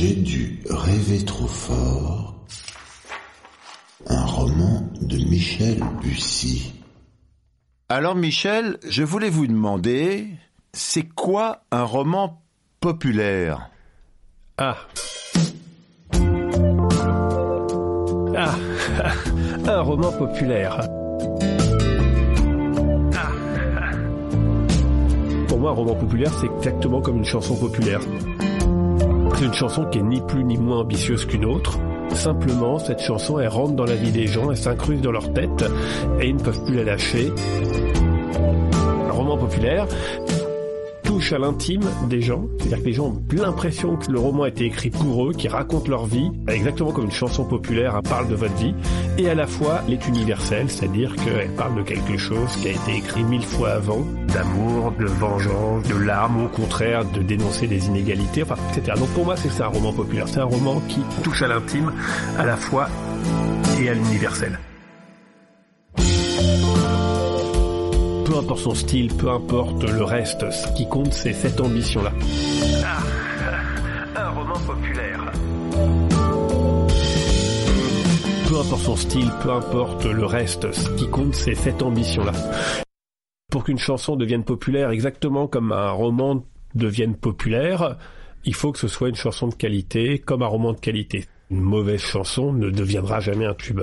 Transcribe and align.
J'ai 0.00 0.14
dû 0.14 0.60
rêver 0.70 1.24
trop 1.24 1.48
fort. 1.48 2.32
Un 4.06 4.24
roman 4.26 4.88
de 5.00 5.16
Michel 5.16 5.82
Bussy. 6.00 6.72
Alors 7.88 8.14
Michel, 8.14 8.78
je 8.88 9.02
voulais 9.02 9.28
vous 9.28 9.48
demander, 9.48 10.28
c'est 10.72 11.02
quoi 11.02 11.64
un 11.72 11.82
roman 11.82 12.40
populaire? 12.78 13.70
Ah. 14.56 14.76
Ah. 18.36 18.54
un 19.66 19.80
roman 19.80 20.12
populaire. 20.12 20.78
Ah. 23.16 23.32
Pour 25.48 25.58
moi, 25.58 25.70
un 25.72 25.74
roman 25.74 25.96
populaire, 25.96 26.32
c'est 26.40 26.46
exactement 26.46 27.00
comme 27.00 27.16
une 27.16 27.24
chanson 27.24 27.56
populaire. 27.56 28.00
C'est 29.38 29.44
une 29.44 29.54
chanson 29.54 29.84
qui 29.84 30.00
est 30.00 30.02
ni 30.02 30.20
plus 30.20 30.42
ni 30.42 30.58
moins 30.58 30.78
ambitieuse 30.78 31.24
qu'une 31.24 31.44
autre. 31.44 31.78
Simplement, 32.12 32.80
cette 32.80 32.98
chanson, 32.98 33.38
elle 33.38 33.46
rentre 33.46 33.74
dans 33.74 33.84
la 33.84 33.94
vie 33.94 34.10
des 34.10 34.26
gens, 34.26 34.50
elle 34.50 34.56
s'incruste 34.56 35.00
dans 35.00 35.12
leur 35.12 35.32
tête 35.32 35.64
et 36.20 36.26
ils 36.26 36.34
ne 36.34 36.42
peuvent 36.42 36.64
plus 36.64 36.74
la 36.74 36.82
lâcher. 36.82 37.30
Roman 39.08 39.38
populaire 39.38 39.86
touche 41.08 41.32
à 41.32 41.38
l'intime 41.38 41.80
des 42.10 42.20
gens, 42.20 42.44
c'est-à-dire 42.58 42.80
que 42.80 42.84
les 42.84 42.92
gens 42.92 43.06
ont 43.06 43.22
l'impression 43.32 43.96
que 43.96 44.12
le 44.12 44.18
roman 44.18 44.42
a 44.42 44.48
été 44.48 44.66
écrit 44.66 44.90
pour 44.90 45.26
eux, 45.26 45.32
qui 45.32 45.48
raconte 45.48 45.88
leur 45.88 46.04
vie, 46.04 46.30
exactement 46.48 46.92
comme 46.92 47.06
une 47.06 47.10
chanson 47.10 47.46
populaire 47.46 47.94
elle 47.96 48.10
parle 48.10 48.28
de 48.28 48.34
votre 48.34 48.54
vie, 48.56 48.74
et 49.16 49.30
à 49.30 49.34
la 49.34 49.46
fois 49.46 49.80
elle 49.86 49.94
est 49.94 50.06
universelle, 50.06 50.68
c'est-à-dire 50.68 51.16
qu'elle 51.16 51.48
parle 51.54 51.76
de 51.76 51.82
quelque 51.82 52.18
chose 52.18 52.54
qui 52.60 52.68
a 52.68 52.72
été 52.72 52.96
écrit 52.98 53.24
mille 53.24 53.42
fois 53.42 53.70
avant, 53.70 54.04
d'amour, 54.34 54.92
de 55.00 55.06
vengeance, 55.06 55.82
de 55.88 55.96
larmes, 55.96 56.44
au 56.44 56.48
contraire, 56.48 57.06
de 57.06 57.22
dénoncer 57.22 57.66
des 57.66 57.86
inégalités, 57.86 58.42
enfin, 58.42 58.56
etc. 58.70 58.98
Donc 58.98 59.08
pour 59.14 59.24
moi, 59.24 59.36
c'est 59.38 59.62
un 59.62 59.68
roman 59.68 59.94
populaire, 59.94 60.28
c'est 60.28 60.40
un 60.40 60.44
roman 60.44 60.82
qui 60.88 61.00
touche 61.22 61.40
à 61.40 61.48
l'intime, 61.48 61.90
à 62.36 62.44
la 62.44 62.58
fois 62.58 62.90
et 63.80 63.88
à 63.88 63.94
l'universel. 63.94 64.58
Peu 68.28 68.36
importe 68.36 68.60
son 68.60 68.74
style, 68.74 69.08
peu 69.16 69.30
importe 69.30 69.84
le 69.84 70.04
reste, 70.04 70.50
ce 70.50 70.70
qui 70.74 70.86
compte 70.86 71.14
c'est 71.14 71.32
cette 71.32 71.58
ambition-là. 71.62 72.12
Ah, 72.84 73.02
un 74.16 74.28
roman 74.28 74.58
populaire. 74.66 75.32
Peu 78.46 78.58
importe 78.58 78.82
son 78.82 78.96
style, 78.96 79.30
peu 79.42 79.50
importe 79.50 80.04
le 80.04 80.26
reste, 80.26 80.70
ce 80.72 80.90
qui 80.90 81.08
compte 81.08 81.34
c'est 81.34 81.54
cette 81.54 81.82
ambition-là. 81.82 82.32
Pour 83.50 83.64
qu'une 83.64 83.78
chanson 83.78 84.14
devienne 84.14 84.44
populaire, 84.44 84.90
exactement 84.90 85.46
comme 85.46 85.72
un 85.72 85.90
roman 85.90 86.44
devienne 86.74 87.16
populaire, 87.16 87.96
il 88.44 88.54
faut 88.54 88.72
que 88.72 88.78
ce 88.78 88.88
soit 88.88 89.08
une 89.08 89.14
chanson 89.14 89.48
de 89.48 89.54
qualité, 89.54 90.18
comme 90.18 90.42
un 90.42 90.48
roman 90.48 90.74
de 90.74 90.80
qualité. 90.80 91.24
Une 91.50 91.62
mauvaise 91.62 92.02
chanson 92.02 92.52
ne 92.52 92.68
deviendra 92.68 93.20
jamais 93.20 93.46
un 93.46 93.54
tube. 93.54 93.80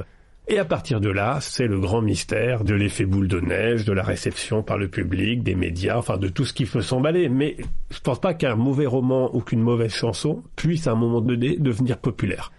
Et 0.48 0.60
à 0.60 0.66
partir 0.66 1.02
de 1.02 1.10
là, 1.10 1.40
c'est 1.42 1.66
le 1.66 1.80
grand 1.80 2.02
mystère 2.02 2.64
de 2.64 2.76
l'effet 2.76 3.06
boule 3.06 3.28
de 3.28 3.40
neige, 3.40 3.84
de 3.84 3.94
la 3.94 4.04
réception 4.04 4.62
par 4.62 4.78
le 4.78 4.88
public, 4.88 5.42
des 5.42 5.56
médias, 5.56 5.98
enfin 5.98 6.18
de 6.18 6.28
tout 6.28 6.46
ce 6.46 6.54
qui 6.54 6.66
peut 6.66 6.82
s'emballer. 6.82 7.30
Mais 7.30 7.58
je 7.90 8.00
pense 8.00 8.22
pas 8.22 8.36
qu'un 8.36 8.56
mauvais 8.56 8.86
roman 8.86 9.36
ou 9.36 9.42
qu'une 9.42 9.62
mauvaise 9.62 9.92
chanson 9.92 10.44
puisse 10.56 10.86
à 10.86 10.92
un 10.92 10.96
moment 10.96 11.22
donné 11.22 11.58
devenir 11.58 11.98
populaire. 11.98 12.52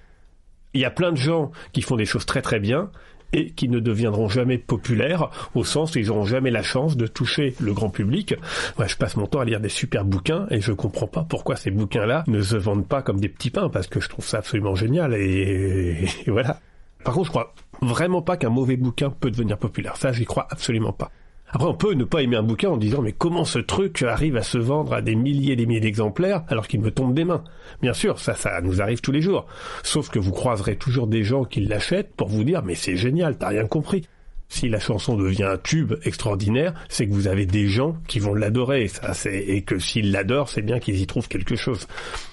Il 0.75 0.81
y 0.81 0.85
a 0.85 0.91
plein 0.91 1.13
de 1.13 1.17
gens 1.17 1.53
qui 1.73 1.81
font 1.81 1.95
des 1.95 2.07
choses 2.07 2.27
très 2.27 2.43
très 2.43 2.59
bien 2.59 2.91
et 3.33 3.51
qui 3.51 3.69
ne 3.69 3.79
deviendront 3.79 4.29
jamais 4.29 4.59
populaires 4.59 5.31
au 5.55 5.63
sens 5.63 5.95
où 5.95 5.99
ils 6.01 6.09
n'auront 6.09 6.25
jamais 6.25 6.51
la 6.51 6.63
chance 6.63 6.97
de 6.97 7.07
toucher 7.07 7.55
le 7.61 7.73
grand 7.73 7.91
public. 7.91 8.35
Moi, 8.79 8.89
je 8.89 8.97
passe 8.97 9.17
mon 9.17 9.27
temps 9.27 9.41
à 9.41 9.45
lire 9.45 9.61
des 9.61 9.69
super 9.69 10.05
bouquins 10.05 10.47
et 10.51 10.61
je 10.61 10.73
comprends 10.73 11.07
pas 11.07 11.25
pourquoi 11.29 11.55
ces 11.55 11.71
bouquins-là 11.71 12.25
ne 12.27 12.41
se 12.43 12.57
vendent 12.57 12.87
pas 12.89 13.03
comme 13.03 13.21
des 13.21 13.29
petits 13.29 13.51
pains 13.51 13.69
parce 13.69 13.87
que 13.87 14.01
je 14.01 14.09
trouve 14.09 14.27
ça 14.27 14.39
absolument 14.39 14.75
génial 14.75 15.15
et, 15.15 16.09
et 16.27 16.31
voilà. 16.31 16.61
Par 17.07 17.15
contre, 17.15 17.27
je 17.27 17.31
crois 17.31 17.55
vraiment 17.83 18.23
pas 18.23 18.37
qu'un 18.37 18.51
mauvais 18.51 18.77
bouquin 18.77 19.11
peut 19.11 19.31
devenir 19.31 19.59
populaire. 19.59 19.97
Ça, 19.97 20.13
j'y 20.13 20.25
crois 20.25 20.47
absolument 20.51 20.93
pas. 20.93 21.11
Après, 21.49 21.69
on 21.69 21.75
peut 21.75 21.95
ne 21.95 22.05
pas 22.05 22.23
aimer 22.23 22.37
un 22.37 22.43
bouquin 22.43 22.71
en 22.71 22.77
disant 22.77 23.03
mais 23.03 23.13
comment 23.13 23.45
ce 23.45 23.61
truc 23.61 24.03
arrive 24.03 24.37
à 24.37 24.43
se 24.43 24.59
vendre 24.59 24.93
à 24.93 25.01
des 25.01 25.15
milliers 25.15 25.53
et 25.53 25.57
des 25.57 25.67
milliers 25.67 25.81
d'exemplaires 25.81 26.43
alors 26.49 26.67
qu'il 26.67 26.81
me 26.81 26.91
tombe 26.91 27.15
des 27.15 27.25
mains? 27.25 27.45
Bien 27.83 27.93
sûr, 27.93 28.19
ça, 28.19 28.35
ça 28.35 28.61
nous 28.63 28.83
arrive 28.83 29.01
tous 29.01 29.13
les 29.13 29.23
jours. 29.23 29.47
Sauf 29.85 30.11
que 30.11 30.19
vous 30.19 30.33
croiserez 30.33 30.77
toujours 30.77 31.07
des 31.07 31.23
gens 31.23 31.45
qui 31.45 31.61
l'achètent 31.61 32.15
pour 32.17 32.29
vous 32.29 32.43
dire 32.43 32.63
mais 32.65 32.75
c'est 32.75 32.97
génial, 32.97 33.39
t'as 33.39 33.49
rien 33.49 33.67
compris. 33.67 34.09
Si 34.49 34.69
la 34.69 34.79
chanson 34.79 35.17
devient 35.17 35.45
un 35.45 35.59
tube 35.59 35.95
extraordinaire, 36.05 36.73
c'est 36.89 37.07
que 37.07 37.13
vous 37.13 37.27
avez 37.27 37.47
des 37.47 37.69
gens 37.69 37.97
qui 38.07 38.21
vont 38.21 38.35
l'adorer, 38.35 38.89
ça, 38.89 39.13
c'est, 39.13 39.37
et 39.37 39.63
que 39.63 39.79
s'ils 39.79 40.13
l'adorent, 40.13 40.49
c'est 40.49 40.63
bien 40.63 40.79
qu'ils 40.79 41.01
y 41.01 41.07
trouvent 41.07 41.29
quelque 41.29 41.57
chose. 41.57 41.87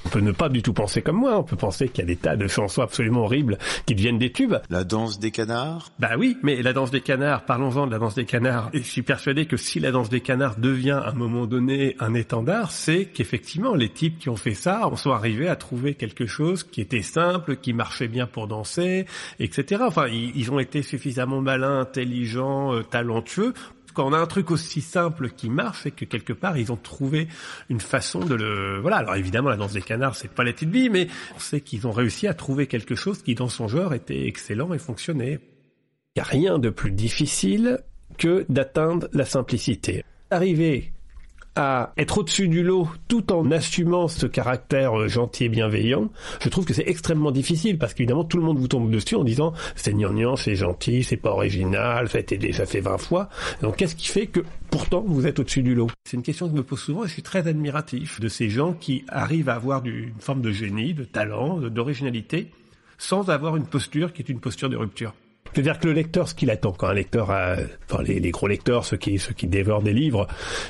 On 0.06 0.09
peut 0.09 0.19
ne 0.19 0.31
pas 0.31 0.50
du 0.50 0.62
tout 0.62 0.74
penser 0.74 1.01
comme 1.01 1.18
moi, 1.18 1.38
on 1.40 1.44
peut 1.44 1.56
penser 1.56 1.90
qu'il 1.90 2.00
y 2.00 2.03
a 2.03 2.07
des 2.07 2.16
tas 2.16 2.35
de 2.35 2.47
chansons 2.47 2.81
absolument 2.81 3.24
horribles 3.24 3.57
qui 3.85 3.96
deviennent 3.96 4.19
des 4.19 4.31
tubes. 4.31 4.56
La 4.69 4.84
danse 4.84 5.19
des 5.19 5.31
canards? 5.31 5.91
Bah 6.00 6.12
oui, 6.18 6.38
mais 6.44 6.62
la 6.62 6.74
danse 6.74 6.91
des 6.91 7.01
canards, 7.01 7.46
parlons-en 7.46 7.88
de 7.88 7.91
la 7.91 8.00
danse 8.00 8.16
des 8.16 8.25
canards. 8.25 8.69
Et 8.74 8.80
je 8.80 8.88
suis 8.88 9.01
persuadé 9.01 9.45
que 9.45 9.57
si 9.57 9.80
la 9.80 9.91
danse 9.91 10.09
des 10.09 10.22
canards 10.22 10.57
devient 10.57 11.01
à 11.03 11.09
un 11.09 11.13
moment 11.13 11.45
donné 11.45 11.95
un 12.00 12.13
étendard, 12.13 12.72
c'est 12.72 13.06
qu'effectivement, 13.06 13.74
les 13.74 13.90
types 13.90 14.19
qui 14.19 14.30
ont 14.30 14.35
fait 14.35 14.53
ça 14.53 14.88
en 14.88 14.95
sont 14.95 15.12
arrivés 15.12 15.47
à 15.47 15.56
trouver 15.56 15.95
quelque 15.95 16.25
chose 16.25 16.63
qui 16.63 16.81
était 16.81 17.01
simple, 17.01 17.57
qui 17.57 17.74
marchait 17.74 18.07
bien 18.07 18.28
pour 18.28 18.47
danser, 18.47 19.06
etc. 19.40 19.84
Enfin, 19.88 20.07
ils, 20.07 20.31
ils 20.35 20.51
ont 20.51 20.59
été 20.59 20.84
suffisamment 20.84 21.41
malins, 21.41 21.85
intelligents, 22.03 22.73
euh, 22.73 22.83
talentueux. 22.83 23.53
Quand 23.93 24.07
on 24.07 24.13
a 24.13 24.17
un 24.17 24.25
truc 24.25 24.49
aussi 24.49 24.81
simple 24.81 25.29
qui 25.29 25.49
marche, 25.49 25.81
c'est 25.83 25.91
que 25.91 26.05
quelque 26.05 26.33
part 26.33 26.57
ils 26.57 26.71
ont 26.71 26.77
trouvé 26.77 27.27
une 27.69 27.79
façon 27.79 28.19
de 28.19 28.33
le. 28.33 28.79
Voilà. 28.79 28.97
Alors 28.97 29.15
évidemment, 29.15 29.49
la 29.49 29.57
danse 29.57 29.73
des 29.73 29.81
canards, 29.81 30.15
c'est 30.15 30.31
pas 30.31 30.43
la 30.43 30.51
petite 30.51 30.71
vie, 30.71 30.89
mais 30.89 31.07
on 31.35 31.39
sait 31.39 31.61
qu'ils 31.61 31.85
ont 31.87 31.91
réussi 31.91 32.27
à 32.27 32.33
trouver 32.33 32.65
quelque 32.67 32.95
chose 32.95 33.21
qui, 33.21 33.35
dans 33.35 33.49
son 33.49 33.67
genre, 33.67 33.93
était 33.93 34.27
excellent 34.27 34.73
et 34.73 34.79
fonctionnait. 34.79 35.39
Il 36.15 36.19
n'y 36.19 36.21
a 36.21 36.25
rien 36.25 36.59
de 36.59 36.69
plus 36.69 36.91
difficile 36.91 37.79
que 38.17 38.45
d'atteindre 38.49 39.09
la 39.13 39.25
simplicité. 39.25 40.03
Arriver 40.31 40.92
à 41.55 41.93
être 41.97 42.19
au-dessus 42.19 42.47
du 42.47 42.63
lot 42.63 42.87
tout 43.07 43.31
en 43.31 43.51
assumant 43.51 44.07
ce 44.07 44.25
caractère 44.25 44.99
euh, 44.99 45.07
gentil 45.07 45.45
et 45.45 45.49
bienveillant, 45.49 46.09
je 46.41 46.49
trouve 46.49 46.65
que 46.65 46.73
c'est 46.73 46.87
extrêmement 46.87 47.31
difficile 47.31 47.77
parce 47.77 47.93
qu'évidemment 47.93 48.23
tout 48.23 48.37
le 48.37 48.43
monde 48.43 48.57
vous 48.57 48.67
tombe 48.67 48.89
dessus 48.89 49.15
en 49.15 49.23
disant 49.23 49.53
c'est 49.75 49.93
gnangnan, 49.93 50.35
c'est 50.35 50.55
gentil, 50.55 51.03
c'est 51.03 51.17
pas 51.17 51.31
original, 51.31 52.09
ça 52.09 52.17
a 52.17 52.21
été 52.21 52.37
déjà 52.37 52.65
fait 52.65 52.81
20 52.81 52.97
fois. 52.97 53.29
Donc 53.61 53.77
qu'est-ce 53.77 53.95
qui 53.95 54.07
fait 54.07 54.27
que 54.27 54.41
pourtant 54.69 55.03
vous 55.05 55.27
êtes 55.27 55.39
au-dessus 55.39 55.61
du 55.61 55.75
lot? 55.75 55.89
C'est 56.05 56.17
une 56.17 56.23
question 56.23 56.47
que 56.47 56.53
je 56.53 56.57
me 56.57 56.63
pose 56.63 56.79
souvent 56.79 57.03
et 57.03 57.07
je 57.07 57.13
suis 57.13 57.23
très 57.23 57.47
admiratif 57.47 58.19
de 58.19 58.27
ces 58.27 58.49
gens 58.49 58.73
qui 58.73 59.05
arrivent 59.07 59.49
à 59.49 59.55
avoir 59.55 59.85
une 59.85 60.13
forme 60.19 60.41
de 60.41 60.51
génie, 60.51 60.93
de 60.93 61.03
talent, 61.03 61.57
d'originalité 61.57 62.51
sans 62.97 63.29
avoir 63.29 63.57
une 63.57 63.65
posture 63.65 64.13
qui 64.13 64.21
est 64.21 64.29
une 64.29 64.39
posture 64.39 64.69
de 64.69 64.77
rupture. 64.77 65.13
C'est-à-dire 65.53 65.79
que 65.79 65.87
le 65.87 65.93
lecteur, 65.93 66.27
ce 66.27 66.33
qu'il 66.33 66.49
attend 66.49 66.71
quand 66.71 66.87
un 66.87 66.93
lecteur 66.93 67.29
a, 67.29 67.55
enfin 67.89 68.01
les, 68.03 68.31
gros 68.31 68.47
lecteurs, 68.47 68.85
ceux 68.85 68.97
qui 68.97 69.19
ceux 69.19 69.33
qui 69.33 69.45
dévorent 69.45 69.83
des 69.83 69.93
livres, 69.93 70.27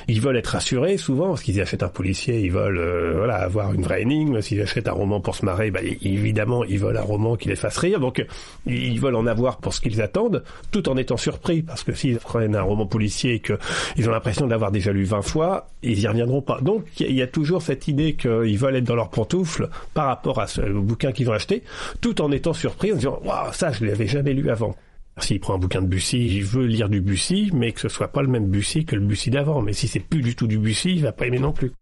ils 0.08 0.20
veulent 0.20 0.36
être 0.36 0.48
rassurés 0.48 0.98
souvent 0.98 1.28
parce 1.28 1.42
qu'ils 1.42 1.60
achètent 1.60 1.82
un 1.82 1.88
policier, 1.88 2.40
ils 2.40 2.52
veulent 2.52 2.78
euh, 2.78 3.14
voilà 3.16 3.36
avoir 3.36 3.72
une 3.72 3.82
vraie 3.82 4.02
énigme. 4.02 4.42
S'ils 4.42 4.60
achètent 4.60 4.88
un 4.88 4.92
roman 4.92 5.20
pour 5.20 5.34
se 5.34 5.44
marrer, 5.44 5.70
bah, 5.70 5.80
évidemment 5.82 6.64
ils 6.64 6.78
veulent 6.78 6.98
un 6.98 7.02
roman 7.02 7.36
qui 7.36 7.48
les 7.48 7.56
fasse 7.56 7.78
rire. 7.78 7.98
Donc 7.98 8.24
ils 8.66 9.00
veulent 9.00 9.14
en 9.14 9.26
avoir 9.26 9.56
pour 9.56 9.72
ce 9.72 9.80
qu'ils 9.80 10.02
attendent, 10.02 10.44
tout 10.70 10.88
en 10.88 10.96
étant 10.98 11.16
surpris 11.16 11.62
parce 11.62 11.82
que 11.82 11.94
s'ils 11.94 12.18
prennent 12.18 12.56
un 12.56 12.62
roman 12.62 12.86
policier 12.86 13.34
et 13.34 13.40
que 13.40 13.58
ils 13.96 14.06
ont 14.08 14.12
l'impression 14.12 14.44
de 14.44 14.50
l'avoir 14.50 14.70
déjà 14.70 14.92
lu 14.92 15.04
20 15.04 15.22
fois, 15.22 15.68
ils 15.82 15.98
y 15.98 16.06
reviendront 16.06 16.42
pas. 16.42 16.60
Donc 16.60 16.84
il 17.00 17.10
y, 17.10 17.14
y, 17.14 17.22
a 17.22 17.26
toujours 17.26 17.62
cette 17.62 17.88
idée 17.88 18.14
qu'ils 18.14 18.58
veulent 18.58 18.76
être 18.76 18.84
dans 18.84 18.96
leurs 18.96 19.10
pantoufles 19.10 19.70
par 19.94 20.06
rapport 20.06 20.40
à 20.40 20.46
ce 20.46 20.60
bouquin 20.60 21.12
qu'ils 21.12 21.30
ont 21.30 21.32
acheté, 21.32 21.62
tout 22.02 22.20
en 22.20 22.30
étant 22.32 22.52
surpris 22.52 22.92
en 22.92 22.96
disant 22.96 23.18
waouh 23.24 23.52
ça 23.52 23.72
je 23.72 23.84
l'avais 23.84 24.06
jamais 24.06 24.34
lu 24.34 24.50
avant. 24.50 24.73
S'il 25.20 25.40
prend 25.40 25.54
un 25.54 25.58
bouquin 25.58 25.80
de 25.80 25.86
Bussy, 25.86 26.26
il 26.26 26.44
veut 26.44 26.66
lire 26.66 26.88
du 26.88 27.00
Bussy, 27.00 27.50
mais 27.54 27.72
que 27.72 27.80
ce 27.80 27.88
soit 27.88 28.08
pas 28.08 28.22
le 28.22 28.28
même 28.28 28.48
Bussy 28.48 28.84
que 28.84 28.96
le 28.96 29.06
Bussy 29.06 29.30
d'avant. 29.30 29.62
Mais 29.62 29.72
si 29.72 29.86
c'est 29.86 30.00
plus 30.00 30.22
du 30.22 30.34
tout 30.34 30.46
du 30.46 30.58
Bussy, 30.58 30.90
il 30.90 31.02
va 31.02 31.12
pas 31.12 31.26
aimer 31.26 31.38
non 31.38 31.52
plus. 31.52 31.72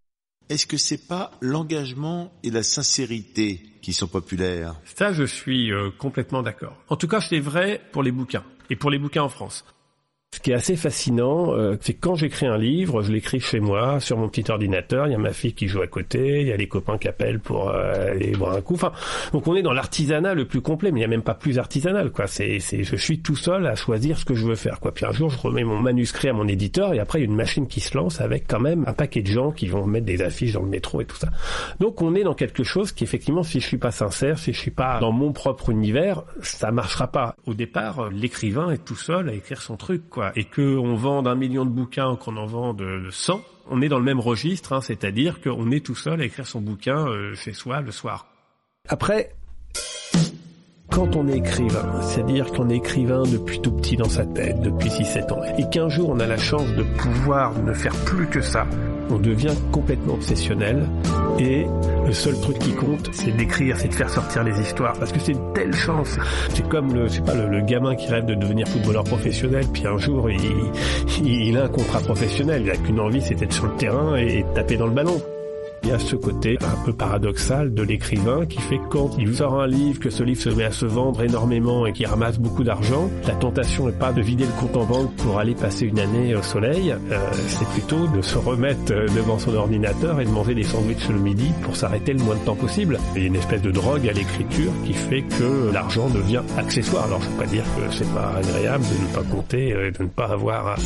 Est-ce 0.48 0.66
que 0.66 0.76
c'est 0.76 1.08
pas 1.08 1.30
l'engagement 1.40 2.32
et 2.42 2.50
la 2.50 2.62
sincérité 2.62 3.60
qui 3.80 3.94
sont 3.94 4.06
populaires? 4.06 4.74
Ça, 4.84 5.12
je 5.12 5.24
suis 5.24 5.72
euh, 5.72 5.90
complètement 5.96 6.42
d'accord. 6.42 6.76
En 6.88 6.96
tout 6.96 7.08
cas, 7.08 7.20
c'est 7.20 7.40
vrai 7.40 7.80
pour 7.92 8.02
les 8.02 8.12
bouquins 8.12 8.44
et 8.68 8.76
pour 8.76 8.90
les 8.90 8.98
bouquins 8.98 9.22
en 9.22 9.28
France. 9.28 9.64
Ce 10.34 10.40
qui 10.40 10.50
est 10.50 10.54
assez 10.54 10.76
fascinant, 10.76 11.52
euh, 11.52 11.76
c'est 11.82 11.92
quand 11.92 12.14
j'écris 12.14 12.46
un 12.46 12.56
livre, 12.56 13.02
je 13.02 13.12
l'écris 13.12 13.38
chez 13.38 13.60
moi, 13.60 14.00
sur 14.00 14.16
mon 14.16 14.30
petit 14.30 14.50
ordinateur, 14.50 15.06
il 15.06 15.12
y 15.12 15.14
a 15.14 15.18
ma 15.18 15.34
fille 15.34 15.52
qui 15.52 15.68
joue 15.68 15.82
à 15.82 15.86
côté, 15.86 16.40
il 16.40 16.48
y 16.48 16.52
a 16.52 16.56
les 16.56 16.66
copains 16.66 16.96
qui 16.96 17.06
appellent 17.06 17.38
pour 17.38 17.68
euh, 17.68 18.12
aller 18.12 18.32
boire 18.32 18.54
un 18.54 18.62
coup. 18.62 18.74
Enfin, 18.74 18.92
donc 19.34 19.46
on 19.46 19.54
est 19.54 19.62
dans 19.62 19.74
l'artisanat 19.74 20.32
le 20.32 20.46
plus 20.46 20.62
complet, 20.62 20.90
mais 20.90 21.00
il 21.00 21.02
n'y 21.02 21.04
a 21.04 21.08
même 21.08 21.22
pas 21.22 21.34
plus 21.34 21.58
artisanal, 21.58 22.10
quoi. 22.10 22.26
C'est, 22.26 22.60
c'est, 22.60 22.82
je 22.82 22.96
suis 22.96 23.20
tout 23.20 23.36
seul 23.36 23.66
à 23.66 23.74
choisir 23.74 24.18
ce 24.18 24.24
que 24.24 24.34
je 24.34 24.46
veux 24.46 24.54
faire, 24.54 24.80
quoi. 24.80 24.92
Puis 24.92 25.04
un 25.04 25.12
jour, 25.12 25.28
je 25.28 25.38
remets 25.38 25.64
mon 25.64 25.78
manuscrit 25.78 26.30
à 26.30 26.32
mon 26.32 26.48
éditeur, 26.48 26.94
et 26.94 26.98
après, 26.98 27.20
il 27.20 27.24
une 27.24 27.36
machine 27.36 27.66
qui 27.66 27.80
se 27.80 27.96
lance 27.96 28.22
avec 28.22 28.46
quand 28.48 28.58
même 28.58 28.84
un 28.86 28.94
paquet 28.94 29.20
de 29.20 29.28
gens 29.28 29.52
qui 29.52 29.68
vont 29.68 29.86
mettre 29.86 30.06
des 30.06 30.22
affiches 30.22 30.54
dans 30.54 30.62
le 30.62 30.68
métro 30.68 31.02
et 31.02 31.04
tout 31.04 31.16
ça. 31.16 31.28
Donc 31.78 32.00
on 32.00 32.14
est 32.14 32.24
dans 32.24 32.34
quelque 32.34 32.64
chose 32.64 32.90
qui, 32.92 33.04
effectivement, 33.04 33.42
si 33.42 33.60
je 33.60 33.66
suis 33.66 33.76
pas 33.76 33.90
sincère, 33.90 34.38
si 34.38 34.54
je 34.54 34.58
suis 34.58 34.70
pas 34.70 34.98
dans 34.98 35.12
mon 35.12 35.32
propre 35.32 35.68
univers, 35.68 36.22
ça 36.40 36.70
marchera 36.70 37.08
pas. 37.08 37.36
Au 37.46 37.52
départ, 37.52 38.08
l'écrivain 38.10 38.70
est 38.70 38.82
tout 38.82 38.96
seul 38.96 39.28
à 39.28 39.34
écrire 39.34 39.60
son 39.60 39.76
truc, 39.76 40.08
quoi 40.08 40.21
et 40.36 40.44
qu'on 40.44 40.94
vende 40.94 41.26
un 41.26 41.34
million 41.34 41.64
de 41.64 41.70
bouquins, 41.70 42.16
qu'on 42.16 42.36
en 42.36 42.46
vende 42.46 42.84
100, 43.10 43.42
on 43.70 43.82
est 43.82 43.88
dans 43.88 43.98
le 43.98 44.04
même 44.04 44.20
registre, 44.20 44.72
hein, 44.72 44.80
c'est-à-dire 44.80 45.40
qu'on 45.40 45.70
est 45.70 45.84
tout 45.84 45.94
seul 45.94 46.20
à 46.20 46.24
écrire 46.24 46.46
son 46.46 46.60
bouquin 46.60 47.08
euh, 47.08 47.34
chez 47.34 47.52
soi 47.52 47.80
le 47.80 47.90
soir. 47.90 48.26
Après, 48.88 49.34
quand 50.92 51.16
on 51.16 51.26
est 51.26 51.38
écrivain, 51.38 52.00
c'est-à-dire 52.02 52.52
qu'on 52.52 52.68
est 52.68 52.76
écrivain 52.76 53.22
depuis 53.22 53.60
tout 53.60 53.72
petit 53.72 53.96
dans 53.96 54.08
sa 54.08 54.26
tête, 54.26 54.60
depuis 54.60 54.90
6-7 54.90 55.32
ans, 55.32 55.40
et 55.58 55.68
qu'un 55.70 55.88
jour 55.88 56.10
on 56.10 56.20
a 56.20 56.26
la 56.26 56.36
chance 56.36 56.68
de 56.76 56.82
pouvoir 56.82 57.58
ne 57.62 57.72
faire 57.72 57.94
plus 58.04 58.26
que 58.26 58.42
ça, 58.42 58.66
on 59.10 59.18
devient 59.18 59.54
complètement 59.72 60.14
obsessionnel 60.14 60.86
et 61.38 61.66
le 62.06 62.12
seul 62.12 62.38
truc 62.40 62.58
qui 62.58 62.72
compte, 62.72 63.08
c'est 63.12 63.34
d'écrire, 63.34 63.76
c'est 63.78 63.88
de 63.88 63.94
faire 63.94 64.10
sortir 64.10 64.44
les 64.44 64.60
histoires 64.60 64.92
parce 64.98 65.12
que 65.12 65.18
c'est 65.18 65.32
une 65.32 65.52
telle 65.54 65.74
chance. 65.74 66.18
C'est 66.50 66.68
comme 66.68 66.94
le, 66.94 67.08
c'est 67.08 67.24
pas 67.24 67.34
le, 67.34 67.60
gamin 67.62 67.94
qui 67.94 68.08
rêve 68.08 68.26
de 68.26 68.34
devenir 68.34 68.68
footballeur 68.68 69.04
professionnel, 69.04 69.64
puis 69.72 69.86
un 69.86 69.96
jour 69.96 70.28
il, 70.30 71.56
a 71.56 71.64
un 71.64 71.68
contrat 71.68 72.00
professionnel, 72.00 72.62
il 72.64 72.70
a 72.70 72.76
qu'une 72.76 73.00
envie, 73.00 73.22
c'est 73.22 73.34
d'être 73.34 73.52
sur 73.52 73.66
le 73.66 73.76
terrain 73.76 74.16
et 74.16 74.42
de 74.42 74.54
taper 74.54 74.76
dans 74.76 74.86
le 74.86 74.92
ballon. 74.92 75.20
Il 75.84 75.88
y 75.88 75.92
a 75.92 75.98
ce 75.98 76.14
côté 76.14 76.58
un 76.60 76.84
peu 76.84 76.92
paradoxal 76.92 77.74
de 77.74 77.82
l'écrivain 77.82 78.46
qui 78.46 78.60
fait 78.60 78.78
que 78.78 78.88
quand 78.88 79.10
il 79.18 79.34
sort 79.34 79.60
un 79.60 79.66
livre, 79.66 79.98
que 79.98 80.10
ce 80.10 80.22
livre 80.22 80.40
se 80.40 80.50
met 80.50 80.64
à 80.64 80.70
se 80.70 80.86
vendre 80.86 81.22
énormément 81.22 81.86
et 81.86 81.92
qu'il 81.92 82.06
ramasse 82.06 82.38
beaucoup 82.38 82.62
d'argent, 82.62 83.10
la 83.26 83.34
tentation 83.34 83.86
n'est 83.86 83.92
pas 83.92 84.12
de 84.12 84.22
vider 84.22 84.44
le 84.44 84.60
compte 84.60 84.76
en 84.76 84.84
banque 84.84 85.12
pour 85.16 85.38
aller 85.38 85.54
passer 85.54 85.86
une 85.86 85.98
année 85.98 86.34
au 86.36 86.42
soleil, 86.42 86.92
euh, 86.92 87.18
c'est 87.48 87.66
plutôt 87.68 88.06
de 88.06 88.22
se 88.22 88.38
remettre 88.38 88.92
euh, 88.92 89.06
devant 89.08 89.38
son 89.38 89.54
ordinateur 89.54 90.20
et 90.20 90.24
de 90.24 90.30
manger 90.30 90.54
des 90.54 90.62
sandwichs 90.62 91.08
le 91.08 91.18
midi 91.18 91.50
pour 91.62 91.74
s'arrêter 91.76 92.12
le 92.12 92.22
moins 92.22 92.36
de 92.36 92.44
temps 92.44 92.54
possible. 92.54 92.98
Il 93.16 93.22
y 93.22 93.24
a 93.24 93.28
une 93.28 93.36
espèce 93.36 93.62
de 93.62 93.70
drogue 93.72 94.08
à 94.08 94.12
l'écriture 94.12 94.72
qui 94.84 94.92
fait 94.92 95.22
que 95.22 95.72
l'argent 95.72 96.08
devient 96.08 96.42
accessoire. 96.58 97.06
Alors 97.06 97.20
je 97.22 97.26
ne 97.26 97.32
veux 97.32 97.38
pas 97.40 97.46
dire 97.46 97.64
que 97.64 97.94
c'est 97.94 98.14
pas 98.14 98.32
agréable 98.36 98.84
de 98.84 99.02
ne 99.02 99.14
pas 99.14 99.34
compter 99.34 99.68
et 99.70 99.90
de 99.90 100.02
ne 100.02 100.08
pas 100.08 100.26
avoir 100.26 100.76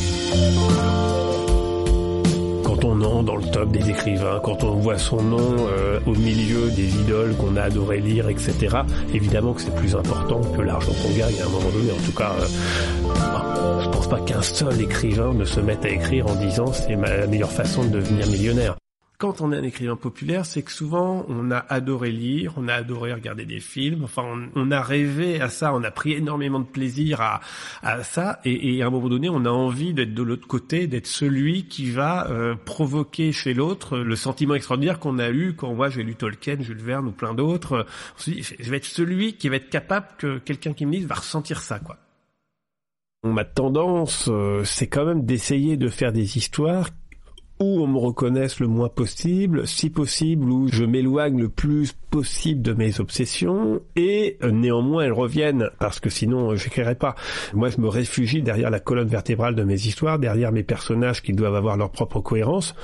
quand 2.81 2.89
on 2.89 3.23
dans 3.23 3.35
le 3.35 3.43
top 3.51 3.71
des 3.71 3.89
écrivains, 3.89 4.39
quand 4.43 4.63
on 4.63 4.75
voit 4.75 4.97
son 4.97 5.21
nom 5.21 5.55
euh, 5.59 5.99
au 6.05 6.13
milieu 6.15 6.69
des 6.71 6.95
idoles 6.99 7.35
qu'on 7.35 7.55
a 7.55 7.63
adoré 7.63 7.99
lire, 7.99 8.29
etc., 8.29 8.77
évidemment 9.13 9.53
que 9.53 9.61
c'est 9.61 9.75
plus 9.75 9.95
important 9.95 10.41
que 10.55 10.61
l'argent 10.61 10.91
qu'on 11.01 11.17
gagne 11.17 11.39
à 11.41 11.45
un 11.45 11.49
moment 11.49 11.69
donné. 11.69 11.91
En 11.91 12.05
tout 12.05 12.15
cas, 12.15 12.33
euh, 12.39 13.81
je 13.81 13.89
pense 13.89 14.07
pas 14.07 14.19
qu'un 14.19 14.41
seul 14.41 14.81
écrivain 14.81 15.33
ne 15.33 15.45
se 15.45 15.59
mette 15.59 15.85
à 15.85 15.89
écrire 15.89 16.27
en 16.27 16.35
disant 16.35 16.67
c'est 16.67 16.95
ma 16.95 17.27
meilleure 17.27 17.51
façon 17.51 17.83
de 17.83 17.89
devenir 17.89 18.27
millionnaire 18.27 18.75
quand 19.17 19.41
on 19.41 19.51
est 19.51 19.57
un 19.57 19.63
écrivain 19.63 19.95
populaire, 19.95 20.45
c'est 20.45 20.61
que 20.61 20.71
souvent 20.71 21.25
on 21.27 21.49
a 21.49 21.57
adoré 21.57 22.11
lire, 22.11 22.53
on 22.55 22.67
a 22.67 22.73
adoré 22.75 23.13
regarder 23.13 23.45
des 23.45 23.59
films, 23.59 24.03
enfin 24.03 24.23
on, 24.55 24.69
a 24.69 24.79
rêvé 24.79 25.41
à 25.41 25.49
ça, 25.49 25.73
on 25.73 25.83
a 25.83 25.89
pris 25.89 26.13
énormément 26.13 26.59
de 26.59 26.65
plaisir 26.65 27.19
à, 27.21 27.41
ça, 28.03 28.39
et, 28.45 28.83
à 28.83 28.87
un 28.87 28.89
moment 28.91 29.09
donné 29.09 29.27
on 29.27 29.45
a 29.45 29.49
envie 29.49 29.95
d'être 29.95 30.13
de 30.13 30.21
l'autre 30.21 30.47
côté, 30.47 30.85
d'être 30.85 31.07
celui 31.07 31.65
qui 31.65 31.89
va 31.89 32.29
euh, 32.29 32.53
provoquer 32.63 33.31
chez 33.31 33.55
l'autre 33.55 33.97
le 33.97 34.15
sentiment 34.15 34.53
extraordinaire 34.53 34.99
qu'on 34.99 35.17
a 35.17 35.31
eu 35.31 35.55
quand 35.55 35.73
moi 35.73 35.89
j'ai 35.89 36.03
lu 36.03 36.15
Tolkien, 36.15 36.57
Jules 36.59 36.77
Verne 36.77 37.07
ou 37.07 37.11
plein 37.11 37.33
d'autres. 37.33 37.87
Je 38.19 38.69
vais 38.69 38.77
être 38.77 38.85
celui 38.85 39.33
qui 39.33 39.49
va 39.49 39.55
être 39.55 39.69
capable 39.69 40.07
que 40.19 40.37
quelqu'un 40.37 40.73
qui 40.73 40.85
me 40.85 40.91
lise 40.91 41.07
va 41.07 41.15
ressentir 41.15 41.61
ça 41.61 41.79
quoi. 41.79 41.97
Ma 43.23 43.43
tendance, 43.43 44.29
euh, 44.29 44.61
c'est 44.63 44.87
quand 44.87 45.05
même 45.05 45.25
d'essayer 45.25 45.75
de 45.75 45.87
faire 45.87 46.13
des 46.13 46.37
histoires 46.37 46.89
où 47.59 47.81
on 47.81 47.87
me 47.87 47.97
reconnaisse 47.97 48.59
le 48.59 48.67
moins 48.67 48.89
possible, 48.89 49.67
si 49.67 49.89
possible 49.89 50.49
où 50.49 50.67
je 50.67 50.83
m'éloigne 50.83 51.41
le 51.41 51.49
plus 51.49 51.93
possible 52.09 52.61
de 52.61 52.73
mes 52.73 52.99
obsessions 52.99 53.81
et 53.95 54.37
euh, 54.43 54.51
néanmoins 54.51 55.05
elles 55.05 55.13
reviennent 55.13 55.69
parce 55.79 55.99
que 55.99 56.09
sinon 56.09 56.51
euh, 56.51 56.55
j'écrirai 56.55 56.95
pas. 56.95 57.15
Moi 57.53 57.69
je 57.69 57.79
me 57.79 57.87
réfugie 57.87 58.41
derrière 58.41 58.69
la 58.69 58.79
colonne 58.79 59.07
vertébrale 59.07 59.55
de 59.55 59.63
mes 59.63 59.87
histoires, 59.87 60.19
derrière 60.19 60.51
mes 60.51 60.63
personnages 60.63 61.21
qui 61.21 61.33
doivent 61.33 61.55
avoir 61.55 61.77
leur 61.77 61.91
propre 61.91 62.19
cohérence 62.19 62.75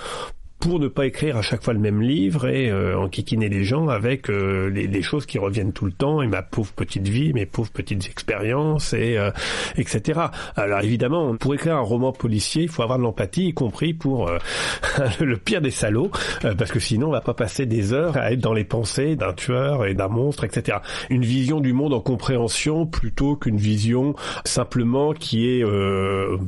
pour 0.63 0.79
ne 0.79 0.87
pas 0.87 1.05
écrire 1.05 1.35
à 1.35 1.41
chaque 1.41 1.61
fois 1.61 1.73
le 1.73 1.79
même 1.81 2.01
livre 2.01 2.47
et 2.47 2.71
euh, 2.71 2.97
enquiquiner 2.97 3.49
les 3.49 3.65
gens 3.65 3.89
avec 3.89 4.29
euh, 4.29 4.69
les, 4.69 5.01
choses 5.01 5.25
qui 5.25 5.37
reviennent 5.37 5.73
tout 5.73 5.83
le 5.83 5.91
temps 5.91 6.21
et 6.21 6.27
ma 6.27 6.41
pauvre 6.41 6.71
petite 6.71 7.05
vie, 7.05 7.33
mes 7.33 7.45
pauvres 7.45 7.69
petites 7.69 8.05
expériences 8.05 8.93
et 8.93 9.17
euh, 9.17 9.31
etc. 9.75 10.21
Alors 10.55 10.79
évidemment, 10.79 11.35
pour 11.35 11.53
écrire 11.53 11.75
un 11.75 11.81
roman 11.81 12.13
policier, 12.13 12.63
il 12.63 12.69
faut 12.69 12.81
avoir 12.81 12.97
de 12.97 13.03
l'empathie, 13.03 13.47
y 13.47 13.53
compris 13.53 13.93
pour 13.93 14.29
euh, 14.29 14.37
le 15.19 15.35
pire 15.35 15.59
des 15.59 15.69
salauds, 15.69 16.11
parce 16.41 16.71
que 16.71 16.79
sinon 16.79 17.07
on 17.07 17.11
va 17.11 17.19
pas 17.19 17.33
passer 17.33 17.65
des 17.65 17.91
heures 17.91 18.15
à 18.15 18.31
être 18.31 18.39
dans 18.39 18.53
les 18.53 18.63
pensées 18.63 19.17
d'un 19.17 19.33
tueur 19.33 19.85
et 19.85 19.93
d'un 19.95 20.07
monstre, 20.07 20.45
etc. 20.45 20.77
Une 21.09 21.25
vision 21.25 21.59
du 21.59 21.73
monde 21.73 21.93
en 21.93 21.99
compréhension 21.99 22.85
plutôt 22.85 23.35
qu'une 23.35 23.57
vision 23.57 24.15
simplement 24.45 25.11
qui 25.11 25.49
est 25.49 25.63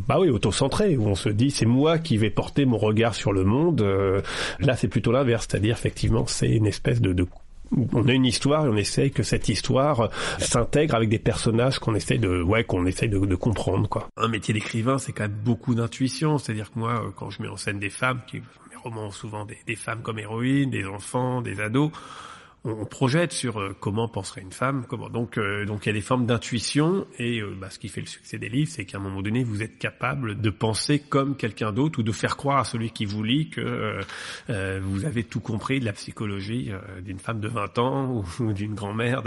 bah 0.07 0.19
oui 0.21 0.29
auto-centrée 0.29 0.95
où 0.95 1.06
on 1.07 1.15
se 1.15 1.27
dit 1.27 1.51
c'est 1.51 1.65
moi 1.65 1.97
qui 1.97 2.15
vais 2.17 2.29
porter 2.29 2.65
mon 2.65 2.77
regard 2.77 3.13
sur 3.13 3.33
le 3.33 3.44
monde 3.44 3.83
euh, 4.04 4.04
là, 4.59 4.75
c'est 4.75 4.87
plutôt 4.87 5.11
l'inverse, 5.11 5.47
c'est-à-dire 5.49 5.75
effectivement, 5.75 6.25
c'est 6.27 6.49
une 6.49 6.67
espèce 6.67 7.01
de, 7.01 7.13
on 7.93 8.07
a 8.07 8.13
une 8.13 8.25
histoire 8.25 8.65
et 8.65 8.69
on 8.69 8.75
essaye 8.75 9.11
que 9.11 9.23
cette 9.23 9.49
histoire 9.49 10.09
s'intègre 10.39 10.95
avec 10.95 11.09
des 11.09 11.19
personnages 11.19 11.79
qu'on 11.79 11.95
essaie 11.95 12.17
de 12.17 12.41
ouais 12.41 12.63
qu'on 12.63 12.85
essaye 12.85 13.09
de, 13.09 13.35
comprendre 13.35 13.89
quoi. 13.89 14.07
Un 14.17 14.27
métier 14.27 14.53
d'écrivain 14.53 14.97
c'est 14.97 15.11
quand 15.11 15.23
même 15.23 15.39
beaucoup 15.43 15.75
d'intuition, 15.75 16.37
c'est-à-dire 16.37 16.71
que 16.71 16.79
moi 16.79 17.13
quand 17.15 17.29
je 17.29 17.41
mets 17.41 17.47
en 17.47 17.57
scène 17.57 17.79
des 17.79 17.89
femmes, 17.89 18.21
mes 18.33 18.41
romans 18.83 19.07
ont 19.07 19.11
souvent 19.11 19.45
des 19.45 19.75
femmes 19.75 20.01
comme 20.01 20.19
héroïnes, 20.19 20.69
des 20.69 20.85
enfants, 20.85 21.41
des 21.41 21.59
ados, 21.59 21.91
on 22.65 22.85
projette 22.85 23.31
sur 23.31 23.59
euh, 23.59 23.75
comment 23.79 24.07
penserait 24.07 24.41
une 24.41 24.51
femme, 24.51 24.85
comment 24.89 25.09
donc 25.09 25.38
euh, 25.38 25.65
donc 25.65 25.85
il 25.85 25.89
y 25.89 25.91
a 25.91 25.94
des 25.94 26.01
formes 26.01 26.25
d'intuition 26.25 27.06
et 27.19 27.39
euh, 27.39 27.56
bah, 27.59 27.69
ce 27.69 27.77
qui 27.77 27.89
fait 27.89 28.01
le 28.01 28.07
succès 28.07 28.39
des 28.39 28.50
livres, 28.50 28.71
c'est 28.71 28.85
qu'à 28.85 28.97
un 28.97 29.01
moment 29.01 29.21
donné 29.21 29.44
vous 29.44 29.62
êtes 29.62 29.77
capable 29.77 30.41
de 30.41 30.50
penser 30.50 31.00
comme 31.00 31.38
quelqu'un 31.38 31.71
d'autre 31.71 32.00
ou 32.00 32.03
de 32.03 32.12
faire 32.12 32.38
croire 32.38 32.57
à 32.57 32.63
celui 32.63 32.89
qui 32.89 33.06
vous 33.06 33.23
lit 33.23 33.50
que 33.50 34.00
vous 34.79 35.06
avez 35.06 35.23
tout 35.23 35.39
compris 35.39 35.79
de 35.79 35.85
la 35.85 35.94
psychologie 35.94 36.71
d'une 37.03 37.19
femme 37.19 37.39
de 37.39 37.47
20 37.47 37.77
ans 37.77 38.23
ou, 38.39 38.53
d'une 38.53 38.73
grand-mère, 38.73 39.21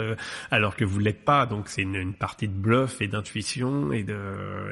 alors 0.50 0.76
que 0.76 0.85
vous 0.85 0.99
l'êtes 0.99 1.25
pas. 1.25 1.46
Donc 1.46 1.69
c'est 1.69 1.82
une, 1.82 2.14
partie 2.14 2.49
de 2.49 2.55
bluff 2.55 3.00
et 3.00 3.08
d'intuition 3.08 3.93
et 3.93 4.02
de 4.02 4.19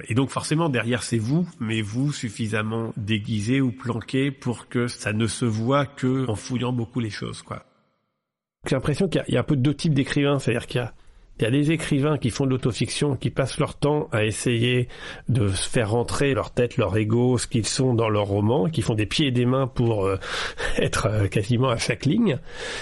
et 0.09 0.15
donc 0.15 0.31
forcément 0.31 0.69
derrière 0.69 1.03
c'est 1.03 1.19
vous, 1.19 1.49
mais 1.61 1.83
vous 1.83 2.13
suffisamment 2.13 2.93
déguisé 2.97 3.61
ou 3.61 3.71
planqué 3.71 4.31
pour 4.31 4.69
que 4.69 4.89
ça 4.89 5.13
ne 5.13 5.27
se 5.27 5.45
voit 5.45 5.87
que 5.87 6.29
en 6.29 6.35
fouillant 6.35 6.73
beaucoup 6.73 7.01
les 7.01 7.11
choses 7.11 7.43
quoi. 7.43 7.65
J'ai 8.69 8.75
l'impression 8.75 9.09
qu'il 9.09 9.25
y, 9.29 9.37
a 9.37 9.41
un 9.41 9.45
peu 9.45 9.57
deux 9.57 9.75
types 9.75 9.95
d'écrivains, 9.95 10.39
c'est-à-dire 10.39 10.67
qu'il 10.67 10.81
y 10.81 10.85
a 10.85 10.93
il 11.39 11.43
y 11.43 11.47
a 11.47 11.51
des 11.51 11.71
écrivains 11.71 12.17
qui 12.17 12.31
font 12.31 12.47
de 12.47 12.51
l'autofiction, 12.51 13.15
qui 13.15 13.31
passent 13.31 13.59
leur 13.59 13.75
temps 13.75 14.09
à 14.11 14.25
essayer 14.25 14.89
de 15.29 15.49
faire 15.49 15.91
rentrer 15.91 16.33
leur 16.33 16.51
tête, 16.51 16.79
leur 16.79 16.97
ego, 16.97 17.37
ce 17.37 17.47
qu'ils 17.47 17.67
sont 17.67 17.93
dans 17.93 18.09
leur 18.09 18.27
roman, 18.27 18.69
qui 18.69 18.81
font 18.81 18.95
des 18.95 19.05
pieds 19.05 19.27
et 19.29 19.33
des 19.33 19.45
mains 19.45 19.67
pour 19.67 20.07
euh, 20.07 20.19
être 20.79 21.07
euh, 21.07 21.29
quasiment 21.29 21.69
à 21.69 21.77
chaque 21.77 22.07
ligne. 22.07 22.39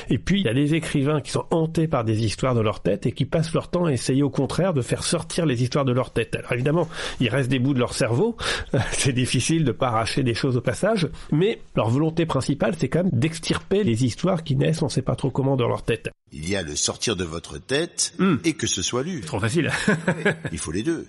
Et 0.08 0.18
puis 0.18 0.40
il 0.40 0.46
y 0.46 0.48
a 0.48 0.54
des 0.54 0.74
écrivains 0.74 1.20
qui 1.20 1.32
sont 1.32 1.46
hantés 1.50 1.88
par 1.88 2.04
des 2.04 2.24
histoires 2.24 2.54
de 2.54 2.60
leur 2.60 2.80
tête 2.80 3.06
et 3.06 3.12
qui 3.12 3.24
passent 3.24 3.52
leur 3.52 3.68
temps 3.68 3.86
à 3.86 3.92
essayer 3.92 4.22
au 4.22 4.30
contraire 4.30 4.72
de 4.72 4.82
faire 4.82 5.02
sortir 5.02 5.46
les 5.46 5.62
histoires 5.62 5.84
de 5.84 5.92
leur 5.92 6.12
tête. 6.12 6.36
Alors 6.36 6.52
évidemment, 6.52 6.88
il 7.20 7.28
reste 7.28 7.50
des 7.50 7.58
bouts 7.58 7.74
de 7.74 7.80
leur 7.80 7.94
cerveau, 7.94 8.36
c'est 8.92 9.12
difficile 9.12 9.64
de 9.64 9.72
pas 9.72 9.88
arracher 9.88 10.22
des 10.22 10.34
choses 10.34 10.56
au 10.56 10.60
passage, 10.60 11.08
mais 11.32 11.60
leur 11.74 11.90
volonté 11.90 12.24
principale, 12.24 12.74
c'est 12.78 12.88
quand 12.88 13.02
même 13.04 13.12
d'extirper 13.12 13.82
les 13.82 14.04
histoires 14.04 14.44
qui 14.44 14.54
naissent, 14.54 14.82
on 14.82 14.88
sait 14.88 15.02
pas 15.02 15.16
trop 15.16 15.30
comment 15.30 15.56
dans 15.56 15.68
leur 15.68 15.82
tête. 15.82 16.10
Il 16.32 16.48
y 16.48 16.56
a 16.56 16.62
le 16.62 16.74
sortir 16.74 17.16
de 17.16 17.24
votre 17.24 17.58
tête 17.58 18.14
hmm. 18.18 18.36
Et 18.44 18.54
que 18.54 18.66
ce 18.66 18.82
soit 18.82 19.02
lu. 19.02 19.20
Trop 19.20 19.40
facile. 19.40 19.70
Il 20.52 20.58
faut 20.58 20.72
les 20.72 20.82
deux. 20.82 21.06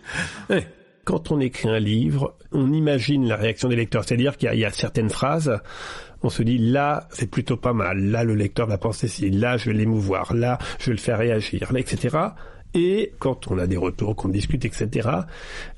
Quand 1.03 1.31
on 1.31 1.39
écrit 1.39 1.69
un 1.69 1.79
livre, 1.79 2.35
on 2.51 2.73
imagine 2.73 3.27
la 3.27 3.35
réaction 3.35 3.69
des 3.69 3.75
lecteurs. 3.75 4.03
C'est-à-dire 4.03 4.37
qu'il 4.37 4.53
y, 4.53 4.65
a 4.65 4.71
certaines 4.71 5.09
phrases, 5.09 5.59
on 6.23 6.29
se 6.29 6.41
dit 6.41 6.57
là, 6.57 7.07
c'est 7.11 7.29
plutôt 7.29 7.57
pas 7.57 7.73
mal. 7.73 7.99
Là, 7.99 8.23
le 8.23 8.33
lecteur 8.33 8.67
va 8.67 8.77
penser 8.77 9.07
si. 9.07 9.29
Là, 9.29 9.57
je 9.57 9.69
vais 9.69 9.77
l'émouvoir. 9.77 10.33
Là, 10.33 10.57
je 10.79 10.87
vais 10.87 10.93
le 10.93 10.97
faire 10.97 11.19
réagir. 11.19 11.71
Etc. 11.75 12.17
Et 12.73 13.13
quand 13.19 13.51
on 13.51 13.57
a 13.57 13.67
des 13.67 13.77
retours, 13.77 14.15
qu'on 14.15 14.29
discute, 14.29 14.65
etc., 14.65 15.09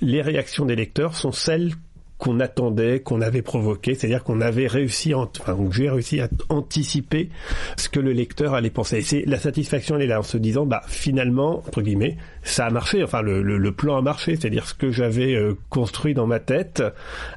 les 0.02 0.22
réactions 0.22 0.66
des 0.66 0.76
lecteurs 0.76 1.16
sont 1.16 1.32
celles 1.32 1.74
qu'on 2.18 2.40
attendait, 2.40 3.00
qu'on 3.00 3.22
avait 3.22 3.42
provoqué, 3.42 3.94
c'est-à-dire 3.94 4.24
qu'on 4.24 4.42
avait 4.42 4.68
réussi, 4.68 5.14
enfin, 5.14 5.56
j'ai 5.72 5.90
réussi 5.90 6.20
à 6.20 6.30
anticiper 6.50 7.30
ce 7.78 7.90
que 7.90 8.00
le 8.00 8.12
lecteur 8.12 8.54
allait 8.54 8.72
penser. 8.72 8.98
Et 8.98 9.02
c'est 9.04 9.24
la 9.26 9.38
satisfaction, 9.38 9.96
elle 9.96 10.04
est 10.04 10.08
là, 10.08 10.20
en 10.20 10.24
se 10.24 10.38
disant, 10.38 10.66
bah 10.66 10.82
finalement, 10.88 11.60
entre 11.60 11.82
guillemets, 11.82 12.18
ça 12.44 12.66
a 12.66 12.70
marché, 12.70 13.04
enfin 13.04 13.22
le, 13.22 13.42
le, 13.42 13.72
plan 13.72 13.98
a 13.98 14.02
marché, 14.02 14.36
c'est-à-dire 14.36 14.66
ce 14.68 14.74
que 14.74 14.92
j'avais 14.92 15.36
euh, 15.36 15.56
construit 15.70 16.14
dans 16.14 16.26
ma 16.26 16.40
tête 16.40 16.82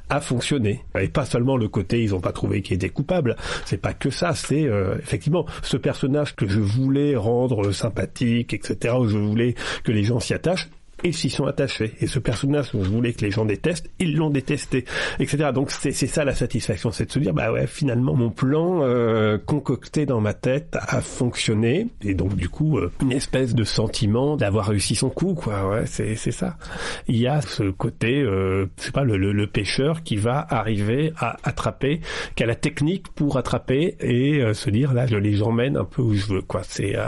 a 0.09 0.19
fonctionné. 0.19 0.83
Et 0.99 1.09
pas 1.09 1.25
seulement 1.25 1.57
le 1.57 1.67
côté, 1.67 2.01
ils 2.01 2.15
ont 2.15 2.21
pas 2.21 2.31
trouvé 2.31 2.61
qu'il 2.61 2.75
était 2.75 2.89
coupable. 2.89 3.35
C'est 3.65 3.77
pas 3.77 3.93
que 3.93 4.09
ça, 4.09 4.33
c'est 4.33 4.63
euh, 4.63 4.95
effectivement 4.99 5.45
ce 5.61 5.77
personnage 5.77 6.35
que 6.35 6.47
je 6.47 6.59
voulais 6.59 7.15
rendre 7.15 7.71
sympathique, 7.71 8.53
etc., 8.53 8.95
où 8.99 9.07
je 9.07 9.17
voulais 9.17 9.55
que 9.83 9.91
les 9.91 10.03
gens 10.03 10.19
s'y 10.19 10.33
attachent 10.33 10.69
ils 11.03 11.15
s'y 11.15 11.29
sont 11.29 11.45
attachés. 11.45 11.93
Et 11.99 12.07
ce 12.07 12.19
personnage 12.19 12.71
dont 12.71 12.83
je 12.83 12.89
voulais 12.89 13.13
que 13.13 13.21
les 13.21 13.31
gens 13.31 13.45
détestent, 13.45 13.89
ils 13.99 14.15
l'ont 14.15 14.29
détesté, 14.29 14.85
etc. 15.19 15.49
Donc 15.53 15.71
c'est 15.71 15.91
ça 15.91 16.25
la 16.25 16.35
satisfaction, 16.35 16.91
c'est 16.91 17.05
de 17.05 17.11
se 17.11 17.19
dire 17.19 17.33
bah 17.33 17.51
ouais 17.51 17.67
finalement 17.67 18.13
mon 18.13 18.29
plan 18.29 18.81
euh, 18.83 19.37
concocté 19.37 20.05
dans 20.05 20.21
ma 20.21 20.33
tête 20.33 20.77
a 20.79 21.01
fonctionné 21.01 21.87
et 22.01 22.13
donc 22.13 22.35
du 22.35 22.49
coup 22.49 22.77
euh, 22.77 22.91
une 23.01 23.11
espèce 23.11 23.55
de 23.55 23.63
sentiment 23.63 24.35
d'avoir 24.37 24.67
réussi 24.67 24.95
son 24.95 25.09
coup 25.09 25.33
quoi. 25.33 25.69
Ouais 25.69 25.85
c'est 25.85 26.15
c'est 26.15 26.31
ça. 26.31 26.57
Il 27.07 27.17
y 27.17 27.27
a 27.27 27.41
ce 27.41 27.63
côté 27.71 28.21
euh, 28.21 28.67
sais 28.77 28.91
pas 28.91 29.03
le, 29.03 29.17
le, 29.17 29.31
le, 29.31 29.47
pêcheur 29.47 30.03
qui 30.03 30.15
va 30.15 30.45
arriver 30.49 31.13
à 31.17 31.37
attraper, 31.43 32.01
qui 32.35 32.43
a 32.43 32.45
la 32.45 32.55
technique 32.55 33.09
pour 33.13 33.37
attraper 33.37 33.95
et 33.99 34.41
euh, 34.41 34.53
se 34.53 34.69
dire 34.69 34.93
là 34.93 35.05
je 35.07 35.15
les 35.15 35.41
emmène 35.41 35.77
un 35.77 35.85
peu 35.85 36.01
où 36.01 36.13
je 36.13 36.25
veux 36.27 36.41
quoi. 36.41 36.61
C'est 36.63 36.95
euh, 36.95 37.05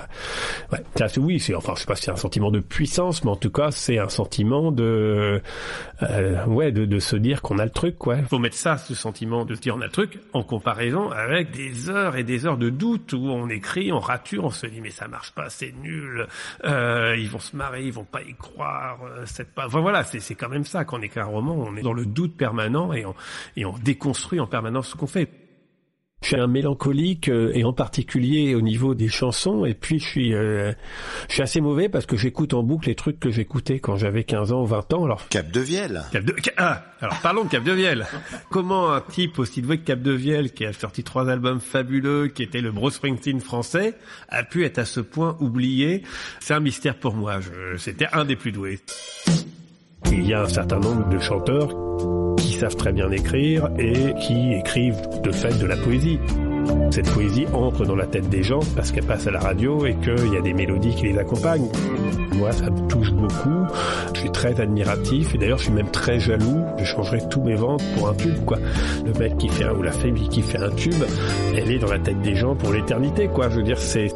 ouais 0.71 0.79
oui 1.17 1.39
c'est 1.39 1.55
enfin 1.55 1.73
je 1.75 1.81
sais 1.81 1.85
pas 1.85 1.95
si 1.95 2.03
c'est 2.03 2.11
un 2.11 2.15
sentiment 2.15 2.51
de 2.51 2.59
puissance 2.59 3.23
mais 3.23 3.31
en 3.31 3.35
tout 3.35 3.51
cas 3.51 3.71
c'est 3.83 3.99
un 3.99 4.07
sentiment 4.07 4.71
de 4.71 5.41
euh, 6.03 6.45
ouais 6.45 6.71
de, 6.71 6.99
se 6.99 7.17
dire 7.17 7.41
qu'on 7.41 7.59
a 7.59 7.65
le 7.65 7.71
truc 7.71 7.97
quoi. 7.97 8.17
Faut 8.29 8.39
mettre 8.39 8.55
ça, 8.55 8.77
ce 8.77 8.95
sentiment 8.95 9.43
de 9.43 9.55
se 9.55 9.59
dire 9.59 9.75
on 9.75 9.81
a 9.81 9.85
le 9.85 9.91
truc, 9.91 10.19
en 10.31 10.41
comparaison 10.41 11.11
avec 11.11 11.51
des 11.51 11.89
heures 11.89 12.15
et 12.15 12.23
des 12.23 12.45
heures 12.45 12.57
de 12.57 12.69
doute 12.69 13.11
où 13.11 13.27
on 13.29 13.49
écrit, 13.49 13.91
on 13.91 13.99
rature, 13.99 14.45
on 14.45 14.51
se 14.51 14.67
dit 14.67 14.79
mais 14.79 14.89
ça 14.89 15.09
marche 15.09 15.31
pas, 15.33 15.49
c'est 15.49 15.73
nul, 15.83 16.27
euh, 16.63 17.15
ils 17.17 17.29
vont 17.29 17.39
se 17.39 17.57
marrer, 17.57 17.83
ils 17.83 17.91
vont 17.91 18.05
pas 18.05 18.21
y 18.21 18.33
croire, 18.35 18.99
euh, 19.03 19.23
c'est 19.25 19.53
pas. 19.53 19.67
Voilà, 19.67 20.05
c'est 20.05 20.21
c'est 20.21 20.35
quand 20.35 20.49
même 20.49 20.63
ça 20.63 20.85
quand 20.85 20.99
on 20.99 21.01
écrit 21.01 21.19
un 21.19 21.25
roman, 21.25 21.53
on 21.53 21.75
est 21.75 21.81
dans 21.81 21.93
le 21.93 22.05
doute 22.05 22.37
permanent 22.37 22.93
et 22.93 23.05
on 23.05 23.15
et 23.57 23.65
on 23.65 23.77
déconstruit 23.77 24.39
en 24.39 24.47
permanence 24.47 24.87
ce 24.89 24.95
qu'on 24.95 25.07
fait. 25.07 25.42
Je 26.23 26.29
suis 26.29 26.37
un 26.37 26.47
mélancolique 26.47 27.27
euh, 27.27 27.51
et 27.53 27.65
en 27.65 27.73
particulier 27.73 28.55
au 28.55 28.61
niveau 28.61 28.95
des 28.95 29.09
chansons 29.09 29.65
et 29.65 29.73
puis 29.73 29.99
je 29.99 30.05
suis 30.05 30.33
euh, 30.33 30.71
je 31.27 31.33
suis 31.33 31.41
assez 31.41 31.59
mauvais 31.59 31.89
parce 31.89 32.05
que 32.05 32.15
j'écoute 32.15 32.53
en 32.53 32.63
boucle 32.63 32.87
les 32.87 32.95
trucs 32.95 33.19
que 33.19 33.29
j'écoutais 33.29 33.79
quand 33.79 33.97
j'avais 33.97 34.23
15 34.23 34.53
ans 34.53 34.61
ou 34.61 34.65
20 34.65 34.93
ans 34.93 35.03
alors 35.03 35.27
Cap 35.27 35.51
de 35.51 35.59
Vielle. 35.59 36.01
Cap 36.13 36.23
de 36.23 36.33
ah, 36.55 36.85
alors 37.01 37.19
parlons 37.21 37.43
de 37.43 37.49
Cap 37.49 37.65
de 37.65 37.73
Vielle. 37.73 38.07
Comment 38.49 38.93
un 38.93 39.01
type 39.01 39.37
aussi 39.37 39.61
doué 39.61 39.79
que 39.79 39.83
Cap 39.83 40.01
de 40.01 40.13
Vielle 40.13 40.53
qui 40.53 40.65
a 40.65 40.71
sorti 40.71 41.03
trois 41.03 41.29
albums 41.29 41.59
fabuleux 41.59 42.29
qui 42.29 42.41
était 42.41 42.61
le 42.61 42.71
Bruce 42.71 42.95
Springsteen 42.95 43.41
français 43.41 43.93
a 44.29 44.43
pu 44.43 44.63
être 44.63 44.79
à 44.79 44.85
ce 44.85 45.01
point 45.01 45.35
oublié? 45.41 46.03
C'est 46.39 46.53
un 46.53 46.61
mystère 46.61 46.95
pour 46.95 47.15
moi, 47.15 47.39
c'était 47.77 48.07
un 48.13 48.23
des 48.23 48.37
plus 48.37 48.53
doués. 48.53 48.79
Il 50.09 50.25
y 50.25 50.33
a 50.33 50.43
un 50.43 50.47
certain 50.47 50.79
nombre 50.79 51.09
de 51.09 51.19
chanteurs 51.19 51.92
savent 52.63 52.75
très 52.77 52.93
bien 52.93 53.11
écrire 53.11 53.69
et 53.77 54.13
qui 54.25 54.53
écrivent 54.53 55.01
de 55.21 55.31
fait 55.33 55.59
de 55.59 55.65
la 55.65 55.75
poésie. 55.75 56.17
Cette 56.91 57.11
poésie 57.11 57.45
entre 57.51 57.83
dans 57.83 57.97
la 57.97 58.05
tête 58.05 58.29
des 58.29 58.41
gens 58.41 58.61
parce 58.73 58.93
qu'elle 58.93 59.05
passe 59.05 59.27
à 59.27 59.31
la 59.31 59.39
radio 59.41 59.85
et 59.85 59.95
qu'il 59.95 60.31
y 60.31 60.37
a 60.37 60.41
des 60.41 60.53
mélodies 60.53 60.95
qui 60.95 61.07
les 61.07 61.17
accompagnent. 61.17 61.67
Moi, 62.31 62.53
ça 62.53 62.69
me 62.69 62.87
touche 62.87 63.11
beaucoup. 63.11 63.65
Je 64.13 64.21
suis 64.21 64.31
très 64.31 64.61
admiratif 64.61 65.35
et 65.35 65.37
d'ailleurs, 65.37 65.57
je 65.57 65.65
suis 65.65 65.73
même 65.73 65.91
très 65.91 66.21
jaloux. 66.21 66.63
Je 66.77 66.85
changerais 66.85 67.27
tous 67.29 67.43
mes 67.43 67.55
ventes 67.55 67.83
pour 67.97 68.07
un 68.07 68.13
tube, 68.13 68.45
quoi. 68.45 68.59
Le 69.05 69.11
mec 69.19 69.37
qui 69.37 69.49
fait 69.49 69.65
un, 69.65 69.73
ou 69.73 69.81
la 69.81 69.91
femme 69.91 70.13
qui 70.13 70.41
fait 70.41 70.59
un 70.59 70.71
tube, 70.71 71.03
elle 71.53 71.69
est 71.69 71.79
dans 71.79 71.91
la 71.91 71.99
tête 71.99 72.21
des 72.21 72.37
gens 72.37 72.55
pour 72.55 72.71
l'éternité, 72.71 73.27
quoi. 73.27 73.49
Je 73.49 73.57
veux 73.57 73.63
dire, 73.63 73.77
c'est 73.77 74.07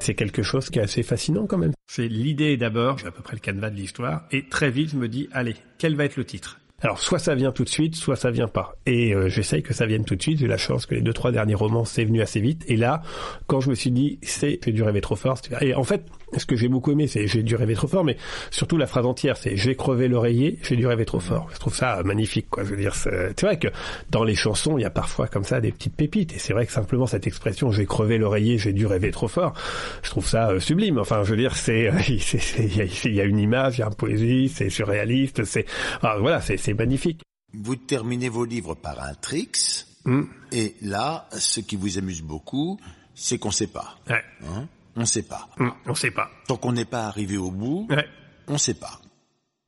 c'est 0.00 0.14
quelque 0.14 0.42
chose 0.42 0.70
qui 0.70 0.78
est 0.78 0.82
assez 0.82 1.02
fascinant 1.02 1.46
quand 1.46 1.58
même. 1.58 1.72
C'est 1.88 2.08
l'idée 2.08 2.56
d'abord, 2.56 2.96
j'ai 2.96 3.08
à 3.08 3.10
peu 3.10 3.22
près 3.22 3.34
le 3.34 3.40
canevas 3.40 3.68
de 3.68 3.76
l'histoire, 3.76 4.24
et 4.30 4.48
très 4.48 4.70
vite 4.70 4.90
je 4.92 4.96
me 4.96 5.08
dis, 5.08 5.28
allez, 5.32 5.56
quel 5.78 5.94
va 5.94 6.04
être 6.04 6.16
le 6.16 6.24
titre? 6.24 6.58
Alors 6.82 6.98
soit 6.98 7.18
ça 7.18 7.34
vient 7.34 7.52
tout 7.52 7.64
de 7.64 7.68
suite, 7.68 7.96
soit 7.96 8.16
ça 8.16 8.30
vient 8.30 8.48
pas. 8.48 8.76
Et 8.84 9.14
euh, 9.14 9.28
j'essaye 9.28 9.62
que 9.62 9.72
ça 9.72 9.86
vienne 9.86 10.04
tout 10.04 10.14
de 10.14 10.22
suite. 10.22 10.38
J'ai 10.40 10.46
la 10.46 10.58
chance 10.58 10.84
que 10.84 10.94
les 10.94 11.00
deux 11.00 11.14
trois 11.14 11.32
derniers 11.32 11.54
romans 11.54 11.84
c'est 11.84 12.04
venu 12.04 12.20
assez 12.20 12.40
vite. 12.40 12.64
Et 12.68 12.76
là, 12.76 13.02
quand 13.46 13.60
je 13.60 13.70
me 13.70 13.74
suis 13.74 13.90
dit 13.90 14.18
c'est 14.22 14.60
j'ai 14.62 14.72
dû 14.72 14.82
rêver 14.82 15.00
trop 15.00 15.16
fort. 15.16 15.40
Et 15.62 15.74
en 15.74 15.84
fait, 15.84 16.04
ce 16.40 16.46
que 16.46 16.56
j'ai 16.56 16.68
beaucoup 16.68 16.92
aimé, 16.92 17.06
c'est 17.06 17.26
j'ai 17.26 17.42
dû 17.42 17.56
rêver 17.56 17.74
trop 17.74 17.88
fort, 17.88 18.04
mais 18.04 18.16
surtout 18.50 18.76
la 18.76 18.86
phrase 18.86 19.06
entière, 19.06 19.36
c'est 19.36 19.56
j'ai 19.56 19.74
crevé 19.74 20.08
l'oreiller, 20.08 20.58
j'ai 20.62 20.76
dû 20.76 20.86
rêver 20.86 21.04
trop 21.04 21.20
fort. 21.20 21.48
Je 21.52 21.58
trouve 21.58 21.74
ça 21.74 22.02
magnifique, 22.04 22.48
quoi. 22.50 22.64
Je 22.64 22.70
veux 22.70 22.76
dire, 22.76 22.94
c'est 22.94 23.42
vrai 23.42 23.58
que 23.58 23.68
dans 24.10 24.24
les 24.24 24.34
chansons, 24.34 24.78
il 24.78 24.82
y 24.82 24.84
a 24.84 24.90
parfois 24.90 25.28
comme 25.28 25.44
ça 25.44 25.60
des 25.60 25.72
petites 25.72 25.94
pépites. 25.94 26.34
Et 26.34 26.38
c'est 26.38 26.52
vrai 26.52 26.66
que 26.66 26.72
simplement 26.72 27.06
cette 27.06 27.26
expression 27.26 27.70
j'ai 27.70 27.86
crevé 27.86 28.18
l'oreiller, 28.18 28.58
j'ai 28.58 28.72
dû 28.72 28.86
rêver 28.86 29.10
trop 29.10 29.28
fort, 29.28 29.54
je 30.02 30.10
trouve 30.10 30.26
ça 30.26 30.50
euh, 30.50 30.60
sublime. 30.60 30.98
Enfin, 30.98 31.22
je 31.24 31.30
veux 31.30 31.36
dire, 31.36 31.56
c'est 31.56 31.90
il 32.08 33.14
y, 33.14 33.20
a 33.20 33.24
une 33.24 33.38
image, 33.38 33.78
il 33.78 33.80
y 33.80 33.84
a 33.84 33.86
une 33.86 33.94
poésie, 33.94 34.48
c'est 34.48 34.70
surréaliste, 34.70 35.44
c'est 35.44 35.66
voilà, 36.00 36.40
c'est 36.40 36.74
magnifique. 36.74 37.22
Vous 37.54 37.76
terminez 37.76 38.28
vos 38.28 38.44
livres 38.44 38.74
par 38.74 39.02
un 39.02 39.14
tricks, 39.14 39.86
hmm. 40.04 40.24
et 40.52 40.74
là, 40.82 41.28
ce 41.32 41.60
qui 41.60 41.76
vous 41.76 41.98
amuse 41.98 42.22
beaucoup, 42.22 42.78
c'est 43.14 43.38
qu'on 43.38 43.50
sait 43.50 43.68
pas. 43.68 43.98
Ouais. 44.08 44.22
Hein? 44.46 44.68
On 44.96 45.04
sait 45.04 45.22
pas. 45.22 45.48
On 45.58 45.70
on 45.86 45.94
sait 45.94 46.10
pas. 46.10 46.30
Tant 46.48 46.56
qu'on 46.56 46.72
n'est 46.72 46.84
pas 46.84 47.06
arrivé 47.06 47.36
au 47.36 47.50
bout, 47.50 47.86
ouais. 47.90 48.06
on 48.48 48.58
sait 48.58 48.74
pas. 48.74 49.00